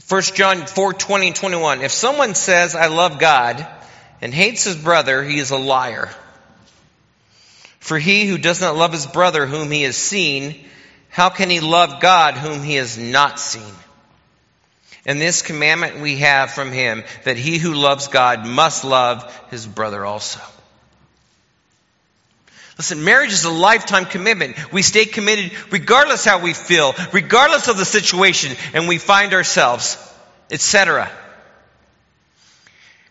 1 0.09 0.23
John 0.35 0.67
4 0.67 0.93
20 0.93 1.27
and 1.27 1.35
21, 1.35 1.83
if 1.83 1.91
someone 1.91 2.37
says, 2.37 2.77
I 2.77 2.87
love 2.87 3.19
God, 3.19 3.67
and 4.21 4.33
hates 4.33 4.63
his 4.63 4.77
brother, 4.77 5.25
he 5.25 5.39
is 5.39 5.51
a 5.51 5.57
liar. 5.57 6.11
For 7.81 7.99
he 7.99 8.27
who 8.27 8.39
does 8.39 8.61
not 8.61 8.77
love 8.77 8.93
his 8.93 9.07
brother 9.07 9.47
whom 9.47 9.73
he 9.73 9.83
has 9.83 9.97
seen, 9.97 10.65
how 11.09 11.29
can 11.29 11.51
he 11.51 11.59
love 11.59 12.01
God 12.01 12.35
whom 12.35 12.63
he 12.63 12.77
has 12.77 12.97
not 12.97 13.41
seen? 13.41 13.75
And 15.06 15.21
this 15.21 15.40
commandment 15.40 16.00
we 16.00 16.16
have 16.19 16.50
from 16.50 16.73
him, 16.73 17.04
that 17.25 17.36
he 17.36 17.58
who 17.58 17.73
loves 17.75 18.08
God 18.08 18.45
must 18.45 18.84
love 18.84 19.32
his 19.50 19.66
brother 19.66 20.04
also. 20.04 20.40
Listen, 22.76 23.04
marriage 23.04 23.32
is 23.32 23.45
a 23.45 23.50
lifetime 23.50 24.04
commitment. 24.04 24.73
We 24.73 24.82
stay 24.82 25.06
committed 25.06 25.52
regardless 25.71 26.25
how 26.25 26.40
we 26.40 26.52
feel, 26.52 26.95
regardless 27.12 27.69
of 27.69 27.78
the 27.78 27.86
situation 27.86 28.54
and 28.75 28.86
we 28.86 28.99
find 28.99 29.32
ourselves, 29.32 29.97
etc. 30.50 31.10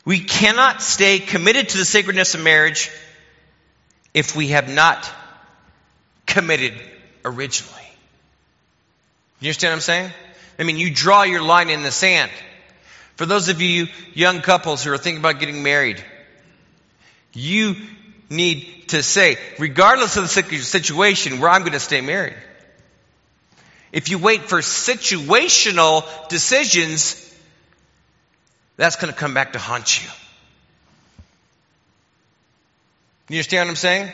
We 0.04 0.20
cannot 0.20 0.84
stay 0.84 1.18
committed 1.18 1.70
to 1.70 1.78
the 1.78 1.86
sacredness 1.86 2.36
of 2.36 2.44
marriage 2.44 2.92
if 4.14 4.36
we 4.36 4.50
have 4.50 4.70
not 4.70 5.10
committed 6.28 6.74
originally. 7.24 7.74
You 9.40 9.48
understand 9.48 9.72
what 9.72 9.76
I'm 9.76 9.82
saying? 9.82 10.12
I 10.58 10.64
mean, 10.64 10.78
you 10.78 10.94
draw 10.94 11.24
your 11.24 11.42
line 11.42 11.70
in 11.70 11.84
the 11.84 11.92
sand. 11.92 12.32
For 13.16 13.26
those 13.26 13.50
of 13.50 13.62
you 13.62 13.88
young 14.14 14.42
couples 14.42 14.84
who 14.84 14.92
are 14.92 14.98
thinking 14.98 15.20
about 15.20 15.40
getting 15.40 15.64
married, 15.64 16.04
you 17.34 17.76
need 18.30 18.90
to 18.90 19.04
say, 19.04 19.38
regardless 19.60 20.18
of 20.18 20.24
the 20.24 20.58
situation, 20.60 21.40
where 21.40 21.50
I'm 21.50 21.62
going 21.62 21.74
to 21.74 21.80
stay 21.80 22.02
married. 22.02 22.36
If 23.92 24.10
you 24.10 24.18
wait 24.18 24.44
for 24.44 24.60
situational 24.60 26.04
decisions, 26.28 27.22
that's 28.78 28.98
going 28.98 29.14
to 29.14 29.18
come 29.18 29.34
back 29.34 29.54
to 29.54 29.60
haunt 29.60 30.04
you. 30.04 30.10
You 33.30 33.38
understand 33.38 33.68
what 33.68 33.72
I'm 33.72 33.76
saying? 33.78 34.12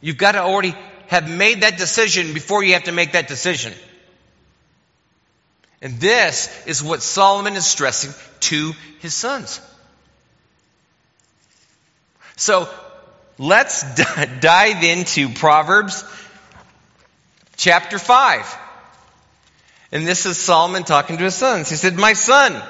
You've 0.00 0.18
got 0.18 0.32
to 0.32 0.42
already 0.42 0.74
have 1.08 1.28
made 1.28 1.62
that 1.62 1.78
decision 1.78 2.34
before 2.34 2.62
you 2.62 2.74
have 2.74 2.84
to 2.84 2.92
make 2.92 3.12
that 3.12 3.28
decision. 3.28 3.72
And 5.80 6.00
this 6.00 6.66
is 6.66 6.82
what 6.82 7.02
Solomon 7.02 7.54
is 7.54 7.66
stressing 7.66 8.12
to 8.40 8.72
his 9.00 9.14
sons. 9.14 9.60
So 12.36 12.68
let's 13.38 13.82
d- 13.94 14.04
dive 14.40 14.82
into 14.82 15.28
Proverbs 15.28 16.04
chapter 17.56 17.98
5. 17.98 18.56
And 19.90 20.06
this 20.06 20.26
is 20.26 20.36
Solomon 20.36 20.84
talking 20.84 21.16
to 21.18 21.24
his 21.24 21.34
sons. 21.34 21.70
He 21.70 21.76
said, 21.76 21.96
My 21.96 22.12
son, 22.12 22.60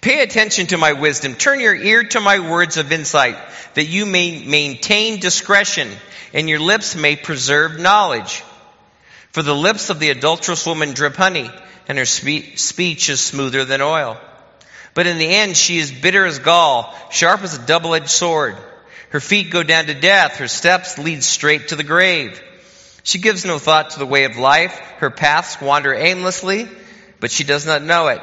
pay 0.00 0.22
attention 0.22 0.68
to 0.68 0.78
my 0.78 0.92
wisdom. 0.92 1.34
Turn 1.34 1.60
your 1.60 1.74
ear 1.74 2.04
to 2.04 2.20
my 2.20 2.38
words 2.38 2.76
of 2.76 2.92
insight, 2.92 3.36
that 3.74 3.84
you 3.84 4.06
may 4.06 4.44
maintain 4.44 5.20
discretion 5.20 5.90
and 6.32 6.48
your 6.48 6.60
lips 6.60 6.96
may 6.96 7.16
preserve 7.16 7.78
knowledge. 7.78 8.42
For 9.32 9.42
the 9.42 9.54
lips 9.54 9.90
of 9.90 9.98
the 9.98 10.10
adulterous 10.10 10.66
woman 10.66 10.94
drip 10.94 11.16
honey, 11.16 11.50
and 11.88 11.98
her 11.98 12.06
spe- 12.06 12.56
speech 12.56 13.08
is 13.08 13.20
smoother 13.20 13.64
than 13.64 13.82
oil. 13.82 14.18
But 14.94 15.06
in 15.06 15.18
the 15.18 15.26
end, 15.26 15.56
she 15.56 15.78
is 15.78 15.90
bitter 15.90 16.24
as 16.24 16.38
gall, 16.38 16.94
sharp 17.10 17.42
as 17.42 17.58
a 17.58 17.66
double-edged 17.66 18.08
sword. 18.08 18.56
Her 19.10 19.20
feet 19.20 19.50
go 19.50 19.62
down 19.62 19.86
to 19.86 19.94
death. 19.94 20.36
Her 20.36 20.48
steps 20.48 20.98
lead 20.98 21.22
straight 21.22 21.68
to 21.68 21.76
the 21.76 21.82
grave. 21.82 22.40
She 23.02 23.18
gives 23.18 23.44
no 23.44 23.58
thought 23.58 23.90
to 23.90 23.98
the 23.98 24.06
way 24.06 24.24
of 24.24 24.36
life. 24.36 24.76
Her 24.98 25.10
paths 25.10 25.60
wander 25.60 25.92
aimlessly, 25.92 26.68
but 27.20 27.30
she 27.30 27.44
does 27.44 27.66
not 27.66 27.82
know 27.82 28.08
it. 28.08 28.20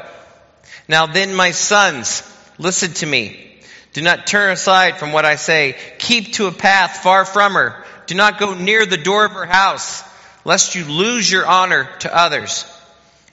Now 0.88 1.06
then, 1.06 1.36
my 1.36 1.52
sons, 1.52 2.24
listen 2.58 2.94
to 2.94 3.06
me. 3.06 3.60
Do 3.94 4.02
not 4.02 4.26
turn 4.26 4.52
aside 4.52 4.98
from 4.98 5.12
what 5.12 5.26
I 5.26 5.36
say. 5.36 5.76
Keep 6.00 6.34
to 6.34 6.48
a 6.48 6.52
path 6.52 7.04
far 7.04 7.26
from 7.26 7.54
her. 7.54 7.86
Do 8.08 8.16
not 8.16 8.40
go 8.40 8.54
near 8.54 8.86
the 8.86 8.98
door 8.98 9.26
of 9.26 9.34
her 9.34 9.46
house, 9.46 10.04
lest 10.46 10.76
you 10.76 10.86
lose 10.86 11.30
your 11.30 11.46
honor 11.46 11.90
to 12.00 12.16
others 12.16 12.66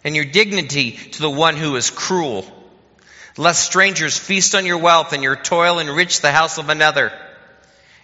and 0.09 0.17
your 0.17 0.25
dignity 0.25 0.93
to 0.93 1.21
the 1.21 1.31
one 1.31 1.55
who 1.55 1.77
is 1.77 1.91
cruel. 1.91 2.47
Lest 3.37 3.63
strangers 3.63 4.17
feast 4.17 4.55
on 4.55 4.65
your 4.65 4.79
wealth 4.79 5.13
and 5.13 5.23
your 5.23 5.37
toil 5.37 5.81
enrich 5.81 6.23
the 6.23 6.33
house 6.33 6.57
of 6.57 6.71
another. 6.71 7.13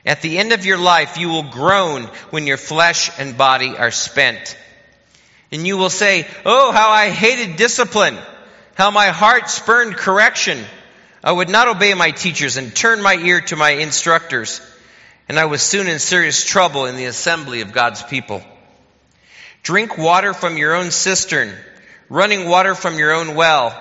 At 0.04 0.20
the 0.20 0.36
end 0.36 0.52
of 0.52 0.66
your 0.66 0.76
life, 0.76 1.16
you 1.16 1.30
will 1.30 1.44
groan 1.44 2.02
when 2.28 2.46
your 2.46 2.58
flesh 2.58 3.10
and 3.18 3.38
body 3.38 3.78
are 3.78 3.90
spent. 3.90 4.54
And 5.50 5.66
you 5.66 5.78
will 5.78 5.88
say, 5.88 6.26
Oh, 6.44 6.72
how 6.72 6.90
I 6.90 7.08
hated 7.08 7.56
discipline, 7.56 8.18
how 8.74 8.90
my 8.90 9.06
heart 9.06 9.48
spurned 9.48 9.96
correction. 9.96 10.62
I 11.24 11.32
would 11.32 11.48
not 11.48 11.68
obey 11.68 11.94
my 11.94 12.10
teachers 12.10 12.58
and 12.58 12.76
turn 12.76 13.00
my 13.00 13.14
ear 13.14 13.40
to 13.40 13.56
my 13.56 13.70
instructors. 13.70 14.60
And 15.26 15.38
I 15.38 15.46
was 15.46 15.62
soon 15.62 15.88
in 15.88 15.98
serious 15.98 16.44
trouble 16.44 16.84
in 16.84 16.96
the 16.96 17.06
assembly 17.06 17.62
of 17.62 17.72
God's 17.72 18.02
people. 18.02 18.42
Drink 19.62 19.96
water 19.96 20.34
from 20.34 20.58
your 20.58 20.74
own 20.74 20.90
cistern, 20.90 21.56
running 22.08 22.48
water 22.48 22.74
from 22.74 22.98
your 22.98 23.12
own 23.12 23.34
well. 23.34 23.80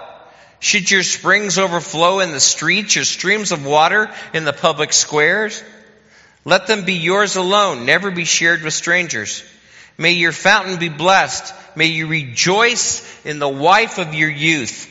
Should 0.59 0.89
your 0.89 1.03
springs 1.03 1.57
overflow 1.57 2.19
in 2.19 2.31
the 2.31 2.39
streets, 2.39 2.95
your 2.95 3.05
streams 3.05 3.51
of 3.51 3.65
water 3.65 4.09
in 4.33 4.45
the 4.45 4.53
public 4.53 4.93
squares? 4.93 5.62
Let 6.45 6.67
them 6.67 6.86
be 6.86 6.93
yours 6.93 7.36
alone, 7.36 7.86
never 7.86 8.12
be 8.12 8.25
shared 8.25 8.63
with 8.63 8.73
strangers. 8.73 9.43
May 9.97 10.13
your 10.13 10.31
fountain 10.31 10.79
be 10.79 10.89
blessed. 10.89 11.53
May 11.75 11.88
you 11.88 12.07
rejoice 12.07 13.03
in 13.25 13.39
the 13.39 13.49
wife 13.49 13.97
of 13.97 14.13
your 14.13 14.29
youth. 14.29 14.89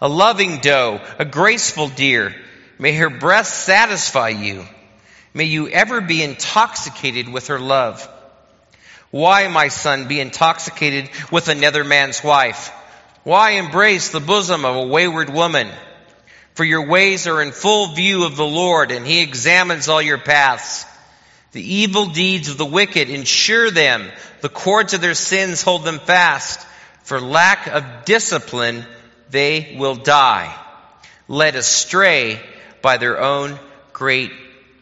A 0.00 0.08
loving 0.08 0.58
doe, 0.58 1.00
a 1.18 1.24
graceful 1.24 1.88
deer. 1.88 2.34
May 2.78 2.94
her 2.96 3.10
breast 3.10 3.64
satisfy 3.64 4.30
you. 4.30 4.66
May 5.32 5.44
you 5.44 5.68
ever 5.68 6.00
be 6.00 6.22
intoxicated 6.22 7.28
with 7.28 7.48
her 7.48 7.58
love. 7.58 8.06
Why, 9.16 9.48
my 9.48 9.68
son, 9.68 10.08
be 10.08 10.20
intoxicated 10.20 11.08
with 11.30 11.48
another 11.48 11.84
man's 11.84 12.22
wife? 12.22 12.70
Why 13.24 13.52
embrace 13.52 14.10
the 14.10 14.20
bosom 14.20 14.66
of 14.66 14.76
a 14.76 14.86
wayward 14.86 15.30
woman? 15.30 15.68
For 16.52 16.64
your 16.64 16.86
ways 16.86 17.26
are 17.26 17.40
in 17.40 17.52
full 17.52 17.94
view 17.94 18.24
of 18.24 18.36
the 18.36 18.46
Lord, 18.46 18.90
and 18.90 19.06
he 19.06 19.22
examines 19.22 19.88
all 19.88 20.02
your 20.02 20.18
paths. 20.18 20.84
The 21.52 21.62
evil 21.62 22.10
deeds 22.10 22.50
of 22.50 22.58
the 22.58 22.66
wicked 22.66 23.08
ensure 23.08 23.70
them. 23.70 24.06
The 24.42 24.50
cords 24.50 24.92
of 24.92 25.00
their 25.00 25.14
sins 25.14 25.62
hold 25.62 25.84
them 25.84 25.98
fast. 25.98 26.60
For 27.04 27.18
lack 27.18 27.68
of 27.68 28.04
discipline, 28.04 28.84
they 29.30 29.76
will 29.78 29.94
die, 29.94 30.54
led 31.26 31.56
astray 31.56 32.38
by 32.82 32.98
their 32.98 33.18
own 33.18 33.58
great 33.94 34.32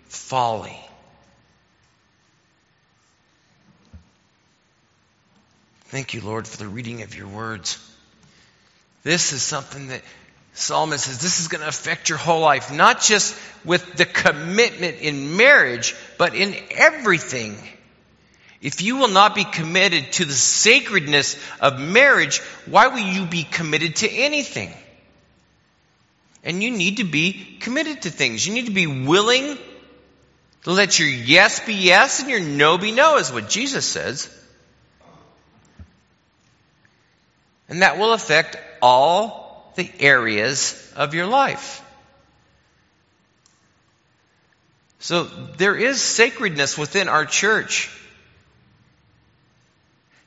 folly. 0.09 0.84
Thank 5.95 6.13
you, 6.13 6.23
Lord, 6.23 6.49
for 6.49 6.57
the 6.57 6.67
reading 6.67 7.03
of 7.03 7.17
your 7.17 7.29
words. 7.29 7.79
This 9.05 9.33
is 9.33 9.45
something 9.45 9.87
that 9.91 10.03
Solomon 10.53 10.99
says 10.99 11.21
this 11.21 11.39
is 11.39 11.47
going 11.47 11.61
to 11.61 11.69
affect 11.69 12.09
your 12.09 12.19
whole 12.19 12.41
life, 12.41 12.73
not 12.73 13.01
just 13.01 13.41
with 13.65 13.95
the 13.95 14.05
commitment 14.05 14.99
in 14.99 15.37
marriage, 15.37 15.95
but 16.19 16.35
in 16.35 16.57
everything. 16.73 17.57
If 18.61 18.83
you 18.83 18.97
will 18.97 19.07
not 19.07 19.37
be 19.37 19.45
committed 19.45 20.11
to 20.15 20.25
the 20.25 20.33
sacredness 20.33 21.41
of 21.61 21.79
marriage, 21.79 22.41
why 22.67 22.89
will 22.89 22.99
you 22.99 23.25
be 23.25 23.45
committed 23.45 23.95
to 23.99 24.11
anything? 24.11 24.75
And 26.43 26.61
you 26.61 26.73
need 26.73 26.97
to 26.97 27.05
be 27.05 27.57
committed 27.61 28.03
to 28.03 28.11
things. 28.11 28.45
You 28.45 28.53
need 28.53 28.67
to 28.67 28.73
be 28.73 28.89
willing 28.89 29.57
to 30.65 30.73
let 30.73 30.99
your 30.99 31.07
yes 31.07 31.65
be 31.65 31.75
yes 31.75 32.19
and 32.19 32.31
your 32.31 32.41
no 32.41 32.79
be 32.79 32.91
no, 32.91 33.19
is 33.19 33.31
what 33.31 33.49
Jesus 33.49 33.87
says. 33.87 34.29
And 37.75 37.83
that 37.83 37.99
will 37.99 38.13
affect 38.13 38.57
all 38.81 39.73
the 39.75 39.91
areas 39.99 40.93
of 40.95 41.13
your 41.13 41.27
life. 41.27 41.83
So 45.01 45.25
there 45.25 45.75
is 45.75 46.01
sacredness 46.01 46.79
within 46.79 47.09
our 47.09 47.25
church. 47.27 47.91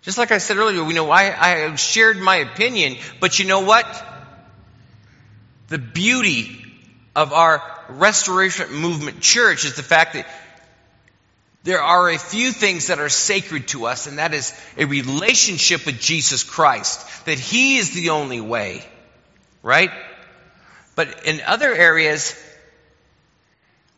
Just 0.02 0.18
like 0.18 0.34
I 0.34 0.40
said 0.40 0.58
earlier, 0.58 0.84
we 0.84 0.94
know 0.94 1.10
I, 1.10 1.70
I 1.70 1.76
shared 1.78 2.18
my 2.18 2.36
opinion, 2.36 2.98
but 3.22 3.40
you 3.40 3.46
know 3.46 3.62
what? 3.62 3.86
The 5.70 5.78
beauty 5.78 6.66
of 7.16 7.32
our 7.32 7.64
restoration 7.88 8.74
movement 8.74 9.22
church 9.22 9.64
is 9.64 9.78
the 9.78 9.84
fact 9.84 10.16
that 10.16 10.28
there 11.64 11.82
are 11.82 12.10
a 12.10 12.18
few 12.18 12.52
things 12.52 12.88
that 12.88 13.00
are 13.00 13.10
sacred 13.10 13.68
to 13.70 13.88
us, 13.88 14.08
and 14.08 14.20
that 14.20 14.34
is 14.34 14.54
a 14.78 14.86
relationship 14.86 15.86
with 15.86 16.00
Jesus 16.00 16.44
Christ, 16.44 17.26
that 17.26 17.40
He 17.40 17.78
is 17.78 17.92
the 17.92 18.10
only 18.12 18.40
way, 18.40 18.86
right? 19.64 19.92
But 20.96 21.26
in 21.28 21.42
other 21.42 21.74
areas, 21.74 22.36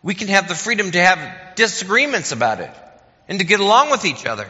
we 0.01 0.15
can 0.15 0.29
have 0.29 0.47
the 0.47 0.55
freedom 0.55 0.91
to 0.91 1.01
have 1.01 1.55
disagreements 1.55 2.31
about 2.31 2.59
it 2.59 2.71
and 3.27 3.39
to 3.39 3.45
get 3.45 3.59
along 3.59 3.91
with 3.91 4.05
each 4.05 4.25
other. 4.25 4.47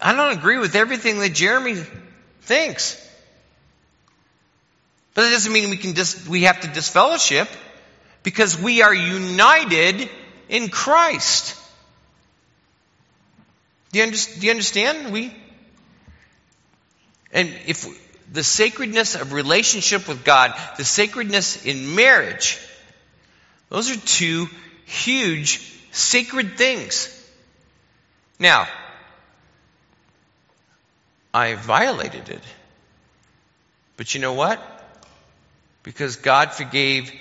I 0.00 0.14
don't 0.14 0.36
agree 0.36 0.58
with 0.58 0.76
everything 0.76 1.18
that 1.20 1.34
Jeremy 1.34 1.76
thinks. 2.42 3.00
But 5.14 5.22
that 5.22 5.30
doesn't 5.30 5.52
mean 5.52 5.70
we 5.70 5.76
can 5.76 5.92
dis- 5.92 6.26
we 6.28 6.42
have 6.42 6.60
to 6.60 6.68
disfellowship 6.68 7.48
because 8.24 8.58
we 8.58 8.82
are 8.82 8.92
united 8.92 10.10
in 10.48 10.68
Christ. 10.68 11.56
Do 13.92 13.98
you, 14.00 14.04
under- 14.06 14.16
do 14.16 14.46
you 14.46 14.50
understand? 14.50 15.12
We 15.12 15.32
and 17.32 17.52
if 17.66 17.86
the 18.32 18.42
sacredness 18.42 19.14
of 19.14 19.32
relationship 19.32 20.08
with 20.08 20.24
God, 20.24 20.54
the 20.78 20.84
sacredness 20.84 21.64
in 21.64 21.94
marriage, 21.94 22.58
those 23.68 23.90
are 23.90 24.00
two 24.00 24.48
huge 24.86 25.60
sacred 25.92 26.56
things. 26.56 27.10
Now, 28.38 28.66
I 31.32 31.54
violated 31.54 32.28
it. 32.28 32.42
But 33.96 34.14
you 34.14 34.20
know 34.20 34.32
what? 34.32 34.60
Because 35.82 36.16
God 36.16 36.52
forgave 36.52 37.12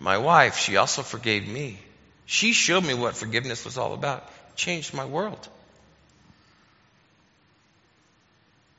my 0.00 0.16
wife, 0.16 0.56
she 0.56 0.78
also 0.78 1.02
forgave 1.02 1.46
me. 1.46 1.78
She 2.24 2.52
showed 2.52 2.84
me 2.84 2.94
what 2.94 3.14
forgiveness 3.14 3.64
was 3.64 3.76
all 3.78 3.92
about. 3.92 4.28
changed 4.56 4.92
my 4.92 5.04
world. 5.04 5.48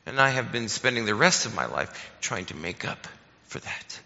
And 0.06 0.20
I 0.20 0.30
have 0.30 0.52
been 0.52 0.68
spending 0.68 1.06
the 1.06 1.16
rest 1.16 1.46
of 1.46 1.56
my 1.56 1.66
life 1.66 2.12
trying 2.22 2.46
to 2.46 2.56
make 2.56 2.86
up 2.86 3.08
for 3.48 3.60
that. 3.60 4.00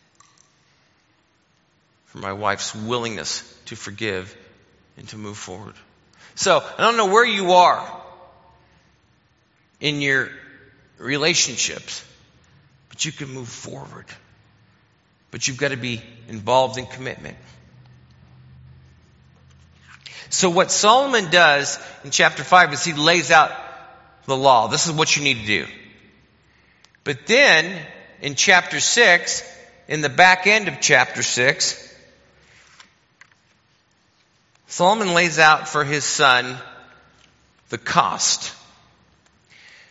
For 2.07 2.19
my 2.19 2.33
wife's 2.33 2.75
willingness 2.75 3.41
to 3.65 3.75
forgive 3.75 4.35
and 4.97 5.07
to 5.09 5.17
move 5.17 5.37
forward. 5.37 5.75
So, 6.35 6.63
I 6.77 6.81
don't 6.81 6.97
know 6.97 7.07
where 7.07 7.25
you 7.25 7.53
are 7.53 8.01
in 9.79 10.01
your 10.01 10.29
relationships, 10.97 12.05
but 12.89 13.05
you 13.05 13.11
can 13.11 13.29
move 13.29 13.47
forward. 13.47 14.05
But 15.35 15.49
you've 15.49 15.57
got 15.57 15.71
to 15.71 15.75
be 15.75 16.01
involved 16.29 16.77
in 16.77 16.85
commitment. 16.85 17.35
So 20.29 20.49
what 20.49 20.71
Solomon 20.71 21.29
does 21.29 21.77
in 22.05 22.11
chapter 22.11 22.41
5 22.41 22.71
is 22.71 22.85
he 22.85 22.93
lays 22.93 23.31
out 23.31 23.51
the 24.27 24.37
law. 24.37 24.67
This 24.67 24.87
is 24.87 24.93
what 24.93 25.17
you 25.17 25.23
need 25.23 25.41
to 25.41 25.45
do. 25.45 25.65
But 27.03 27.25
then 27.25 27.85
in 28.21 28.35
chapter 28.35 28.79
6, 28.79 29.57
in 29.89 29.99
the 29.99 30.07
back 30.07 30.47
end 30.47 30.69
of 30.69 30.79
chapter 30.79 31.21
6, 31.21 31.95
Solomon 34.67 35.13
lays 35.13 35.37
out 35.37 35.67
for 35.67 35.83
his 35.83 36.05
son 36.05 36.57
the 37.67 37.77
cost. 37.77 38.53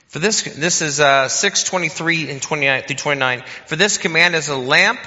For 0.08 0.20
this, 0.20 0.40
this 0.40 0.80
is 0.80 1.00
uh, 1.00 1.28
623 1.28 2.30
and 2.30 2.40
29 2.40 2.84
through 2.84 2.96
29. 2.96 3.42
For 3.66 3.76
this 3.76 3.98
command 3.98 4.36
is 4.36 4.48
a 4.48 4.56
lamp 4.56 5.00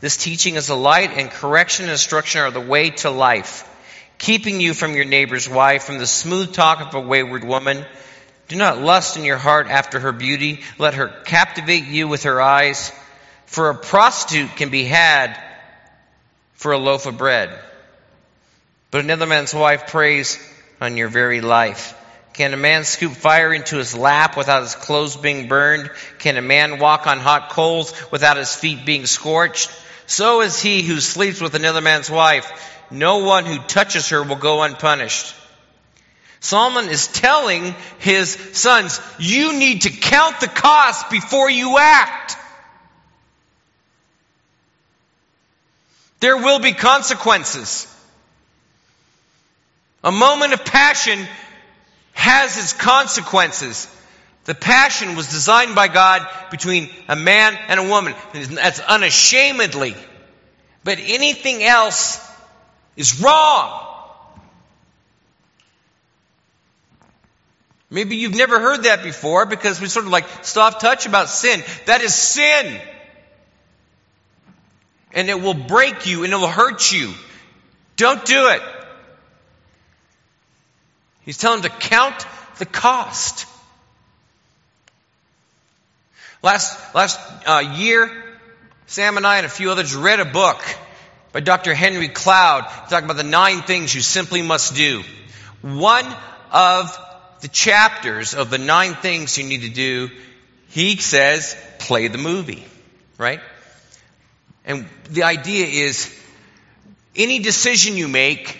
this 0.00 0.16
teaching 0.16 0.56
is 0.56 0.68
a 0.68 0.74
light, 0.74 1.10
and 1.16 1.30
correction 1.30 1.84
and 1.84 1.92
instruction 1.92 2.40
are 2.40 2.50
the 2.50 2.60
way 2.60 2.90
to 2.90 3.10
life, 3.10 3.68
keeping 4.18 4.60
you 4.60 4.74
from 4.74 4.94
your 4.94 5.04
neighbor's 5.04 5.48
wife, 5.48 5.84
from 5.84 5.98
the 5.98 6.06
smooth 6.06 6.52
talk 6.52 6.80
of 6.80 6.94
a 6.94 7.00
wayward 7.00 7.44
woman. 7.44 7.84
Do 8.48 8.56
not 8.56 8.80
lust 8.80 9.16
in 9.16 9.24
your 9.24 9.36
heart 9.36 9.68
after 9.68 10.00
her 10.00 10.12
beauty. 10.12 10.62
Let 10.78 10.94
her 10.94 11.08
captivate 11.24 11.84
you 11.84 12.08
with 12.08 12.24
her 12.24 12.40
eyes. 12.40 12.92
For 13.46 13.70
a 13.70 13.74
prostitute 13.76 14.56
can 14.56 14.70
be 14.70 14.84
had 14.84 15.40
for 16.54 16.72
a 16.72 16.78
loaf 16.78 17.06
of 17.06 17.16
bread. 17.16 17.56
But 18.90 19.02
another 19.02 19.26
man's 19.26 19.54
wife 19.54 19.86
preys 19.86 20.38
on 20.80 20.96
your 20.96 21.08
very 21.08 21.40
life. 21.40 21.94
Can 22.32 22.54
a 22.54 22.56
man 22.56 22.84
scoop 22.84 23.12
fire 23.12 23.52
into 23.52 23.76
his 23.76 23.94
lap 23.94 24.36
without 24.36 24.62
his 24.62 24.74
clothes 24.74 25.16
being 25.16 25.46
burned? 25.46 25.90
Can 26.18 26.36
a 26.36 26.42
man 26.42 26.78
walk 26.78 27.06
on 27.06 27.18
hot 27.18 27.50
coals 27.50 27.92
without 28.10 28.36
his 28.36 28.54
feet 28.54 28.84
being 28.86 29.06
scorched? 29.06 29.70
So 30.10 30.40
is 30.40 30.60
he 30.60 30.82
who 30.82 30.98
sleeps 30.98 31.40
with 31.40 31.54
another 31.54 31.80
man's 31.80 32.10
wife. 32.10 32.50
No 32.90 33.18
one 33.18 33.46
who 33.46 33.58
touches 33.60 34.08
her 34.08 34.24
will 34.24 34.34
go 34.34 34.64
unpunished. 34.64 35.36
Solomon 36.40 36.88
is 36.88 37.06
telling 37.06 37.76
his 38.00 38.32
sons, 38.54 39.00
you 39.20 39.56
need 39.56 39.82
to 39.82 39.90
count 39.90 40.40
the 40.40 40.48
cost 40.48 41.10
before 41.10 41.48
you 41.48 41.78
act. 41.78 42.36
There 46.18 46.38
will 46.38 46.58
be 46.58 46.72
consequences. 46.72 47.86
A 50.02 50.10
moment 50.10 50.54
of 50.54 50.64
passion 50.64 51.24
has 52.14 52.58
its 52.58 52.72
consequences. 52.72 53.86
The 54.44 54.54
passion 54.54 55.16
was 55.16 55.28
designed 55.28 55.74
by 55.74 55.88
God 55.88 56.26
between 56.50 56.88
a 57.08 57.16
man 57.16 57.56
and 57.68 57.78
a 57.78 57.88
woman. 57.88 58.14
That's 58.32 58.80
unashamedly. 58.80 59.94
But 60.82 60.98
anything 60.98 61.62
else 61.62 62.26
is 62.96 63.22
wrong. 63.22 63.86
Maybe 67.90 68.16
you've 68.16 68.36
never 68.36 68.60
heard 68.60 68.84
that 68.84 69.02
before 69.02 69.46
because 69.46 69.80
we 69.80 69.88
sort 69.88 70.06
of 70.06 70.12
like 70.12 70.24
soft 70.42 70.80
touch 70.80 71.06
about 71.06 71.28
sin. 71.28 71.62
That 71.86 72.00
is 72.02 72.14
sin. 72.14 72.80
And 75.12 75.28
it 75.28 75.40
will 75.40 75.54
break 75.54 76.06
you 76.06 76.22
and 76.22 76.32
it 76.32 76.36
will 76.36 76.46
hurt 76.46 76.92
you. 76.92 77.12
Don't 77.96 78.24
do 78.24 78.48
it. 78.48 78.62
He's 81.22 81.36
telling 81.36 81.62
to 81.62 81.68
count 81.68 82.26
the 82.58 82.66
cost. 82.66 83.46
Last, 86.42 86.94
last 86.94 87.20
uh, 87.46 87.58
year, 87.74 88.10
Sam 88.86 89.18
and 89.18 89.26
I 89.26 89.36
and 89.36 89.46
a 89.46 89.50
few 89.50 89.70
others 89.70 89.94
read 89.94 90.20
a 90.20 90.24
book. 90.24 90.58
by 91.32 91.40
Dr. 91.40 91.74
Henry 91.74 92.08
Cloud, 92.08 92.62
talking 92.88 93.04
about 93.04 93.18
the 93.18 93.24
nine 93.24 93.60
things 93.60 93.94
you 93.94 94.00
simply 94.00 94.40
must 94.40 94.74
do. 94.74 95.02
One 95.60 96.06
of 96.50 96.98
the 97.42 97.48
chapters 97.48 98.34
of 98.34 98.48
the 98.48 98.56
nine 98.56 98.94
things 98.94 99.36
you 99.36 99.44
need 99.44 99.62
to 99.62 99.68
do, 99.68 100.10
he 100.68 100.96
says, 100.96 101.54
play 101.78 102.08
the 102.08 102.16
movie, 102.16 102.64
right? 103.18 103.40
And 104.64 104.86
the 105.10 105.24
idea 105.24 105.66
is 105.66 106.10
any 107.14 107.40
decision 107.40 107.98
you 107.98 108.08
make, 108.08 108.58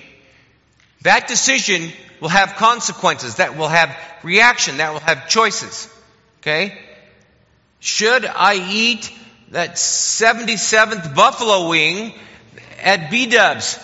that 1.00 1.28
decision 1.28 1.90
will 2.20 2.28
have 2.28 2.56
consequences, 2.56 3.36
that 3.36 3.56
will 3.56 3.68
have 3.68 3.96
reaction, 4.22 4.76
that 4.76 4.92
will 4.92 5.00
have 5.00 5.30
choices. 5.30 5.88
Okay? 6.40 6.78
Should 7.80 8.26
I 8.26 8.54
eat 8.70 9.10
that 9.50 9.74
77th 9.74 11.14
buffalo 11.14 11.68
wing 11.68 12.14
at 12.82 13.10
B 13.10 13.26
Dubs? 13.26 13.78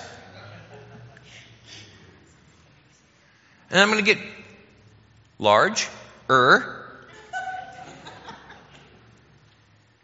And 3.71 3.81
I'm 3.81 3.91
going 3.91 4.05
to 4.05 4.15
get 4.15 4.23
large, 5.39 5.89
er, 6.31 6.87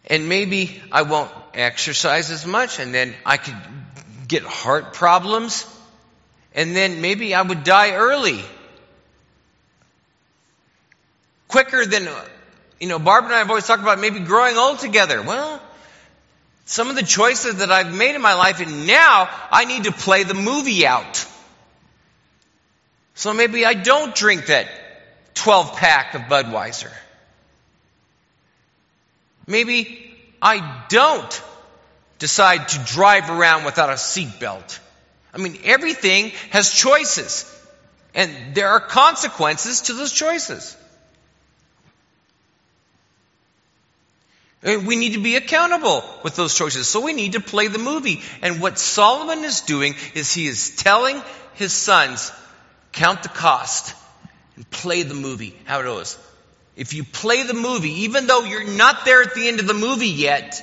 and 0.06 0.28
maybe 0.28 0.82
I 0.90 1.02
won't 1.02 1.30
exercise 1.54 2.30
as 2.30 2.44
much, 2.44 2.78
and 2.78 2.92
then 2.92 3.14
I 3.24 3.36
could 3.36 3.56
get 4.26 4.42
heart 4.42 4.94
problems, 4.94 5.66
and 6.54 6.74
then 6.74 7.00
maybe 7.00 7.34
I 7.34 7.42
would 7.42 7.62
die 7.62 7.92
early. 7.92 8.40
Quicker 11.48 11.86
than, 11.86 12.08
you 12.82 12.88
know, 12.88 12.98
Barb 12.98 13.26
and 13.26 13.32
I 13.32 13.38
have 13.38 13.48
always 13.48 13.64
talked 13.64 13.80
about 13.80 14.00
maybe 14.00 14.18
growing 14.18 14.56
old 14.56 14.80
together. 14.80 15.22
Well, 15.22 15.62
some 16.64 16.90
of 16.90 16.96
the 16.96 17.04
choices 17.04 17.58
that 17.58 17.70
I've 17.70 17.94
made 17.94 18.16
in 18.16 18.20
my 18.20 18.34
life, 18.34 18.58
and 18.58 18.88
now 18.88 19.30
I 19.52 19.66
need 19.66 19.84
to 19.84 19.92
play 19.92 20.24
the 20.24 20.34
movie 20.34 20.84
out. 20.84 21.24
So 23.14 23.32
maybe 23.32 23.64
I 23.64 23.74
don't 23.74 24.12
drink 24.16 24.46
that 24.46 24.66
12 25.34 25.76
pack 25.76 26.14
of 26.14 26.22
Budweiser. 26.22 26.90
Maybe 29.46 30.12
I 30.42 30.84
don't 30.88 31.42
decide 32.18 32.66
to 32.66 32.78
drive 32.80 33.30
around 33.30 33.64
without 33.64 33.90
a 33.90 33.94
seatbelt. 33.94 34.80
I 35.32 35.38
mean, 35.38 35.56
everything 35.62 36.32
has 36.50 36.74
choices. 36.74 37.48
And 38.12 38.56
there 38.56 38.70
are 38.70 38.80
consequences 38.80 39.82
to 39.82 39.92
those 39.92 40.10
choices. 40.10 40.76
Uh, 44.64 44.78
we 44.84 44.96
need 44.96 45.14
to 45.14 45.20
be 45.20 45.36
accountable 45.36 46.04
with 46.22 46.36
those 46.36 46.54
choices. 46.54 46.86
So 46.86 47.00
we 47.00 47.12
need 47.12 47.32
to 47.32 47.40
play 47.40 47.68
the 47.68 47.78
movie. 47.78 48.22
And 48.42 48.60
what 48.60 48.78
Solomon 48.78 49.44
is 49.44 49.62
doing 49.62 49.94
is 50.14 50.32
he 50.32 50.46
is 50.46 50.76
telling 50.76 51.20
his 51.54 51.72
sons, 51.72 52.32
count 52.92 53.22
the 53.22 53.28
cost 53.28 53.94
and 54.56 54.68
play 54.70 55.02
the 55.02 55.14
movie, 55.14 55.56
how 55.64 55.80
it 55.80 55.84
goes. 55.84 56.18
If 56.76 56.94
you 56.94 57.04
play 57.04 57.42
the 57.42 57.54
movie, 57.54 58.04
even 58.04 58.26
though 58.26 58.44
you're 58.44 58.64
not 58.64 59.04
there 59.04 59.22
at 59.22 59.34
the 59.34 59.48
end 59.48 59.60
of 59.60 59.66
the 59.66 59.74
movie 59.74 60.08
yet, 60.08 60.60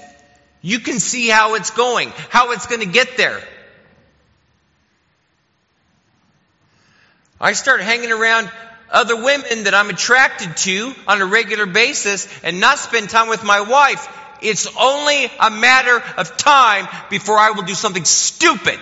you 0.61 0.79
can 0.79 0.99
see 0.99 1.27
how 1.27 1.55
it's 1.55 1.71
going, 1.71 2.11
how 2.29 2.51
it's 2.51 2.67
going 2.67 2.81
to 2.81 2.87
get 2.87 3.17
there. 3.17 3.41
I 7.39 7.53
start 7.53 7.81
hanging 7.81 8.11
around 8.11 8.51
other 8.91 9.15
women 9.15 9.63
that 9.63 9.73
I'm 9.73 9.89
attracted 9.89 10.57
to 10.57 10.93
on 11.07 11.21
a 11.21 11.25
regular 11.25 11.65
basis 11.65 12.27
and 12.43 12.59
not 12.59 12.79
spend 12.79 13.09
time 13.09 13.29
with 13.29 13.43
my 13.43 13.61
wife. 13.61 14.07
It's 14.41 14.67
only 14.77 15.29
a 15.39 15.51
matter 15.51 16.01
of 16.17 16.37
time 16.37 16.87
before 17.09 17.37
I 17.37 17.51
will 17.51 17.63
do 17.63 17.73
something 17.73 18.05
stupid. 18.05 18.79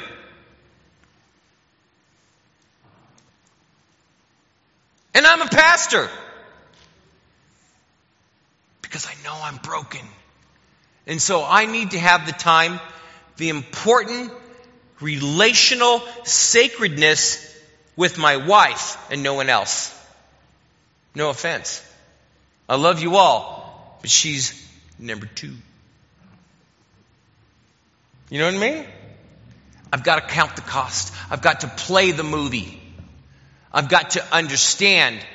And 5.14 5.26
I'm 5.26 5.42
a 5.42 5.48
pastor. 5.48 6.10
Because 8.84 9.08
I 9.08 9.14
know 9.24 9.36
I'm 9.42 9.58
broken. 9.58 10.02
And 11.08 11.22
so 11.22 11.44
I 11.44 11.66
need 11.66 11.92
to 11.92 12.00
have 12.00 12.26
the 12.28 12.34
time, 12.34 12.80
the 13.38 13.50
important 13.50 14.32
relational 15.00 16.02
sacredness 16.24 17.44
with 17.96 18.18
my 18.18 18.38
wife 18.38 18.98
and 19.12 19.24
no 19.24 19.34
one 19.34 19.50
else. 19.50 19.97
No 21.18 21.32
offense. 21.32 21.84
I 22.70 22.76
love 22.76 23.02
you 23.02 23.16
all, 23.16 23.98
but 24.02 24.10
she's 24.12 24.54
number 25.00 25.26
two. 25.26 25.56
You 28.30 28.38
know 28.38 28.46
what 28.46 28.54
I 28.54 28.58
mean? 28.60 28.86
I've 29.92 30.04
got 30.04 30.22
to 30.22 30.36
count 30.36 30.56
the 30.56 30.62
cost. 30.62 31.12
I've 31.32 31.42
got 31.42 31.62
to 31.62 31.70
play 31.70 32.12
the 32.12 32.22
movie. 32.22 32.80
I've 33.74 33.90
got 33.90 34.12
to 34.12 34.24
understand 34.32 35.26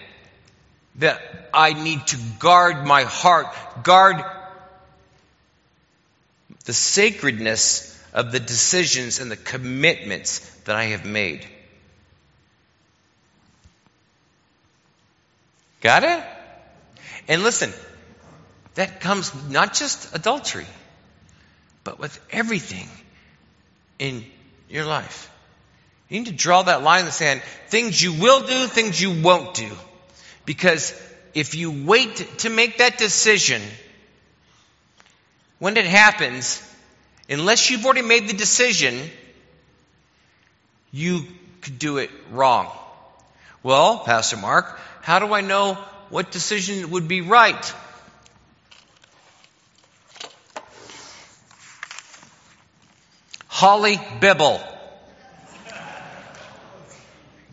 that 0.96 1.20
I 1.52 1.72
need 1.72 2.06
to 2.06 2.16
guard 2.38 2.86
my 2.86 3.02
heart, 3.02 3.48
guard 3.82 4.22
the 6.64 6.72
sacredness 6.72 8.00
of 8.12 8.30
the 8.30 8.38
decisions 8.38 9.18
and 9.18 9.32
the 9.32 9.36
commitments 9.36 10.48
that 10.66 10.76
I 10.76 10.84
have 10.94 11.04
made. 11.04 11.44
Got 15.82 16.04
it? 16.04 16.24
And 17.28 17.42
listen, 17.42 17.72
that 18.74 19.00
comes 19.00 19.32
not 19.50 19.74
just 19.74 20.14
adultery, 20.14 20.66
but 21.84 21.98
with 21.98 22.18
everything 22.30 22.88
in 23.98 24.24
your 24.70 24.86
life. 24.86 25.30
You 26.08 26.20
need 26.20 26.26
to 26.26 26.32
draw 26.32 26.62
that 26.62 26.82
line 26.82 27.00
in 27.00 27.06
the 27.06 27.12
sand. 27.12 27.42
Things 27.68 28.00
you 28.00 28.12
will 28.12 28.46
do, 28.46 28.66
things 28.66 29.00
you 29.00 29.22
won't 29.22 29.54
do. 29.54 29.70
Because 30.44 30.94
if 31.34 31.54
you 31.54 31.84
wait 31.84 32.38
to 32.38 32.50
make 32.50 32.78
that 32.78 32.98
decision, 32.98 33.62
when 35.58 35.76
it 35.76 35.86
happens, 35.86 36.62
unless 37.28 37.70
you've 37.70 37.84
already 37.84 38.02
made 38.02 38.28
the 38.28 38.34
decision, 38.34 38.98
you 40.92 41.26
could 41.62 41.78
do 41.78 41.98
it 41.98 42.10
wrong. 42.30 42.70
Well, 43.62 44.00
Pastor 44.00 44.36
Mark, 44.36 44.80
how 45.02 45.20
do 45.20 45.32
I 45.32 45.40
know 45.40 45.74
what 46.10 46.32
decision 46.32 46.90
would 46.90 47.06
be 47.06 47.20
right? 47.20 47.74
Holly 53.46 54.00
Bibble. 54.20 54.60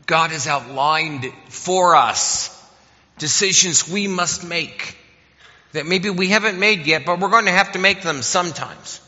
God 0.08 0.32
has 0.32 0.48
outlined 0.48 1.32
for 1.50 1.96
us 1.96 2.56
decisions 3.20 3.88
we 3.88 4.08
must 4.08 4.44
make 4.44 4.98
that 5.74 5.86
maybe 5.86 6.10
we 6.10 6.30
haven't 6.30 6.58
made 6.58 6.88
yet, 6.88 7.06
but 7.06 7.20
we're 7.20 7.30
going 7.30 7.46
to 7.46 7.52
have 7.52 7.74
to 7.74 7.80
make 7.80 8.02
them 8.02 8.24
sometimes. 8.24 9.00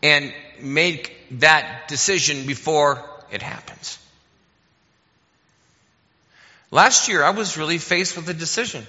And 0.00 0.32
make 0.60 1.23
that 1.40 1.88
decision 1.88 2.46
before 2.46 3.02
it 3.30 3.42
happens. 3.42 3.98
Last 6.70 7.08
year, 7.08 7.22
I 7.22 7.30
was 7.30 7.56
really 7.56 7.78
faced 7.78 8.16
with 8.16 8.28
a 8.28 8.34
decision 8.34 8.84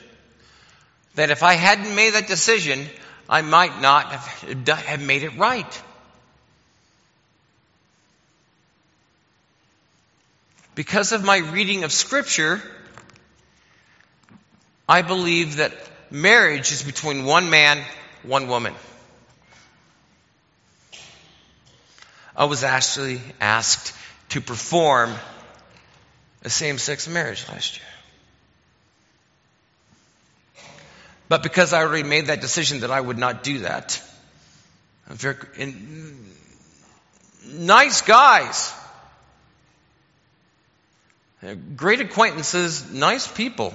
that 1.15 1.29
if 1.29 1.43
I 1.43 1.53
hadn't 1.53 1.95
made 1.95 2.13
that 2.15 2.27
decision, 2.27 2.85
I 3.29 3.41
might 3.41 3.81
not 3.81 4.11
have, 4.11 5.01
made 5.01 5.23
it 5.23 5.37
right. 5.37 5.81
Because 10.75 11.11
of 11.11 11.23
my 11.23 11.37
reading 11.37 11.83
of 11.83 11.91
Scripture, 11.91 12.61
I 14.89 15.01
believe 15.01 15.57
that 15.57 15.73
marriage 16.11 16.71
is 16.71 16.83
between 16.83 17.25
one 17.25 17.49
man, 17.49 17.81
one 18.23 18.47
woman. 18.47 18.73
I 22.35 22.45
was 22.45 22.63
actually 22.63 23.21
asked 23.39 23.93
to 24.29 24.41
perform 24.41 25.13
a 26.43 26.49
same 26.49 26.77
sex 26.77 27.07
marriage 27.07 27.47
last 27.47 27.77
year. 27.77 27.85
But 31.27 31.43
because 31.43 31.73
I 31.73 31.81
already 31.81 32.07
made 32.07 32.27
that 32.27 32.41
decision 32.41 32.81
that 32.81 32.91
I 32.91 33.01
would 33.01 33.17
not 33.17 33.43
do 33.43 33.59
that, 33.59 34.01
very, 35.07 35.35
mm, 35.35 36.13
nice 37.47 38.01
guys, 38.01 38.73
great 41.75 42.01
acquaintances, 42.01 42.91
nice 42.91 43.27
people. 43.27 43.73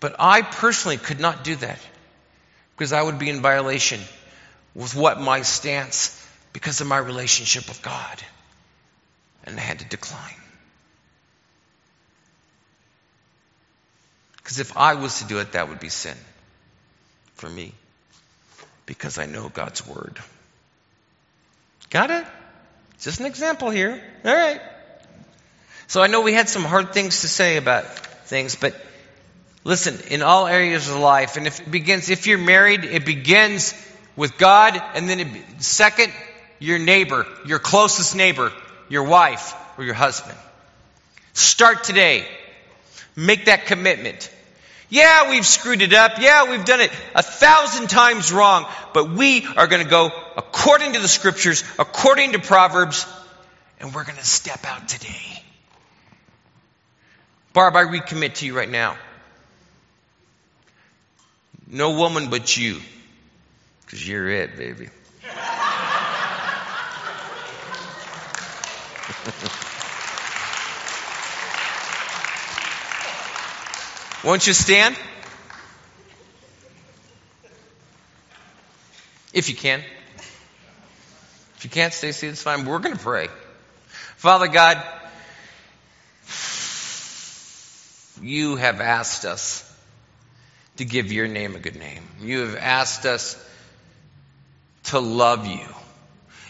But 0.00 0.16
I 0.18 0.42
personally 0.42 0.96
could 0.96 1.20
not 1.20 1.44
do 1.44 1.56
that 1.56 1.78
because 2.76 2.92
I 2.92 3.02
would 3.02 3.18
be 3.18 3.28
in 3.28 3.40
violation 3.40 4.00
with 4.74 4.94
what 4.94 5.20
my 5.20 5.42
stance 5.42 6.20
because 6.54 6.80
of 6.80 6.86
my 6.86 6.96
relationship 6.96 7.68
with 7.68 7.82
God. 7.82 8.22
And 9.44 9.58
I 9.58 9.60
had 9.60 9.80
to 9.80 9.84
decline. 9.84 10.40
Because 14.38 14.60
if 14.60 14.74
I 14.74 14.94
was 14.94 15.18
to 15.18 15.26
do 15.26 15.40
it, 15.40 15.52
that 15.52 15.68
would 15.68 15.80
be 15.80 15.90
sin 15.90 16.16
for 17.34 17.50
me. 17.50 17.74
Because 18.86 19.18
I 19.18 19.26
know 19.26 19.50
God's 19.50 19.86
word. 19.86 20.18
Got 21.90 22.10
it? 22.10 22.24
Just 23.00 23.20
an 23.20 23.26
example 23.26 23.70
here. 23.70 24.00
All 24.24 24.34
right. 24.34 24.60
So 25.88 26.02
I 26.02 26.06
know 26.06 26.22
we 26.22 26.32
had 26.32 26.48
some 26.48 26.62
hard 26.62 26.94
things 26.94 27.22
to 27.22 27.28
say 27.28 27.56
about 27.56 27.84
things, 28.26 28.54
but 28.54 28.74
listen, 29.64 29.98
in 30.08 30.22
all 30.22 30.46
areas 30.46 30.88
of 30.88 30.96
life, 30.96 31.36
and 31.36 31.46
if 31.46 31.60
it 31.60 31.70
begins, 31.70 32.10
if 32.10 32.26
you're 32.26 32.38
married, 32.38 32.84
it 32.84 33.04
begins 33.04 33.74
with 34.16 34.38
God, 34.38 34.80
and 34.94 35.08
then 35.08 35.20
it, 35.20 35.62
second, 35.62 36.12
your 36.58 36.78
neighbor, 36.78 37.26
your 37.46 37.58
closest 37.58 38.16
neighbor, 38.16 38.52
your 38.88 39.04
wife 39.04 39.54
or 39.78 39.84
your 39.84 39.94
husband. 39.94 40.36
Start 41.32 41.84
today. 41.84 42.26
Make 43.16 43.46
that 43.46 43.66
commitment. 43.66 44.30
Yeah, 44.88 45.30
we've 45.30 45.46
screwed 45.46 45.82
it 45.82 45.92
up. 45.92 46.20
Yeah, 46.20 46.50
we've 46.50 46.64
done 46.64 46.80
it 46.80 46.92
a 47.14 47.22
thousand 47.22 47.88
times 47.88 48.32
wrong, 48.32 48.66
but 48.92 49.10
we 49.10 49.46
are 49.56 49.66
going 49.66 49.82
to 49.82 49.90
go 49.90 50.10
according 50.36 50.92
to 50.92 51.00
the 51.00 51.08
scriptures, 51.08 51.64
according 51.78 52.32
to 52.32 52.38
Proverbs, 52.38 53.06
and 53.80 53.94
we're 53.94 54.04
going 54.04 54.18
to 54.18 54.24
step 54.24 54.64
out 54.64 54.86
today. 54.86 55.42
Barb, 57.52 57.76
I 57.76 57.84
recommit 57.84 58.34
to 58.34 58.46
you 58.46 58.56
right 58.56 58.70
now. 58.70 58.96
No 61.66 61.96
woman 61.96 62.30
but 62.30 62.56
you, 62.56 62.80
because 63.84 64.06
you're 64.06 64.28
it, 64.28 64.56
baby. 64.56 64.88
Won't 74.24 74.46
you 74.46 74.54
stand? 74.54 74.96
If 79.34 79.50
you 79.50 79.54
can. 79.54 79.80
If 81.56 81.64
you 81.64 81.70
can't 81.70 81.92
stay 81.92 82.12
seated, 82.12 82.32
it's 82.32 82.42
fine. 82.42 82.64
We're 82.64 82.78
going 82.78 82.96
to 82.96 83.02
pray. 83.02 83.28
Father 84.16 84.48
God, 84.48 84.82
you 88.22 88.56
have 88.56 88.80
asked 88.80 89.26
us 89.26 89.70
to 90.76 90.86
give 90.86 91.12
your 91.12 91.28
name 91.28 91.56
a 91.56 91.58
good 91.58 91.76
name. 91.76 92.04
You 92.22 92.40
have 92.40 92.56
asked 92.56 93.04
us 93.04 93.36
to 94.84 94.98
love 94.98 95.46
you. 95.46 95.83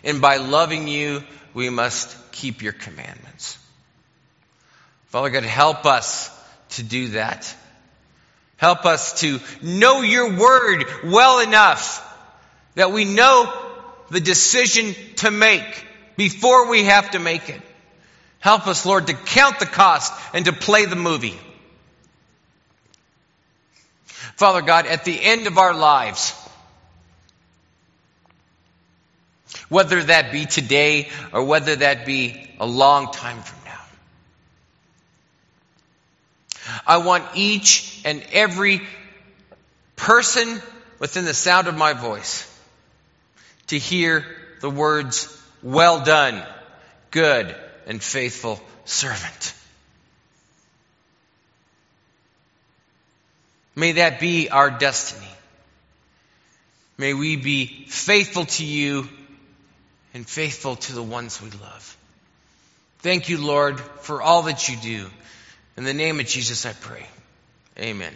And 0.05 0.21
by 0.21 0.37
loving 0.37 0.87
you, 0.87 1.25
we 1.55 1.71
must 1.71 2.17
keep 2.33 2.63
your 2.63 2.73
commandments. 2.73 3.59
Father 5.07 5.31
God, 5.31 5.45
help 5.45 5.87
us 5.87 6.31
to 6.71 6.83
do 6.83 7.09
that. 7.09 7.53
Help 8.57 8.85
us 8.85 9.21
to 9.21 9.41
know 9.63 10.03
your 10.03 10.37
word 10.39 10.85
well 11.05 11.41
enough 11.41 12.01
that 12.75 12.93
we 12.93 13.05
know 13.05 13.53
the 14.11 14.21
decision 14.21 14.95
to 15.17 15.31
make 15.31 15.87
before 16.17 16.69
we 16.71 16.85
have 16.85 17.11
to 17.13 17.19
make 17.19 17.49
it. 17.49 17.61
Help 18.41 18.67
us, 18.67 18.85
Lord, 18.85 19.07
to 19.07 19.15
count 19.15 19.59
the 19.59 19.67
cost 19.67 20.13
and 20.35 20.45
to 20.45 20.53
play 20.53 20.85
the 20.85 20.97
movie. 20.97 21.39
Father 24.37 24.63
God, 24.63 24.87
at 24.87 25.05
the 25.05 25.19
end 25.23 25.47
of 25.47 25.59
our 25.59 25.75
lives, 25.75 26.35
whether 29.69 30.03
that 30.03 30.33
be 30.33 30.47
today 30.47 31.09
or 31.33 31.45
whether 31.45 31.77
that 31.77 32.07
be 32.07 32.51
a 32.61 32.67
long 32.67 33.13
time 33.13 33.41
from 33.41 33.59
now. 33.65 33.81
I 36.87 36.99
want 36.99 37.25
each 37.35 38.01
and 38.05 38.23
every 38.33 38.83
person 39.97 40.61
within 40.99 41.25
the 41.25 41.35
sound 41.35 41.69
of 41.69 41.77
my 41.77 41.93
voice 41.93 42.51
to 43.69 43.79
hear 43.79 44.25
the 44.61 44.71
words, 44.71 45.29
well 45.63 46.05
done, 46.05 46.43
good 47.11 47.55
and 47.87 48.03
faithful 48.03 48.61
servant. 48.85 49.55
May 53.77 53.93
that 53.93 54.21
be 54.21 54.49
our 54.51 54.71
destiny. 54.71 55.27
May 56.97 57.13
we 57.13 57.37
be 57.37 57.87
faithful 57.89 58.45
to 58.45 58.65
you 58.65 59.09
and 60.15 60.27
faithful 60.27 60.77
to 60.77 60.95
the 60.95 61.03
ones 61.03 61.43
we 61.43 61.51
love. 61.51 61.97
Thank 63.01 63.29
you, 63.29 63.45
Lord, 63.45 63.79
for 63.81 64.23
all 64.23 64.43
that 64.43 64.69
you 64.69 64.77
do. 64.77 65.11
In 65.77 65.85
the 65.85 65.93
name 65.93 66.21
of 66.21 66.27
Jesus, 66.27 66.65
I 66.65 66.73
pray. 66.73 67.07
Amen. 67.79 68.15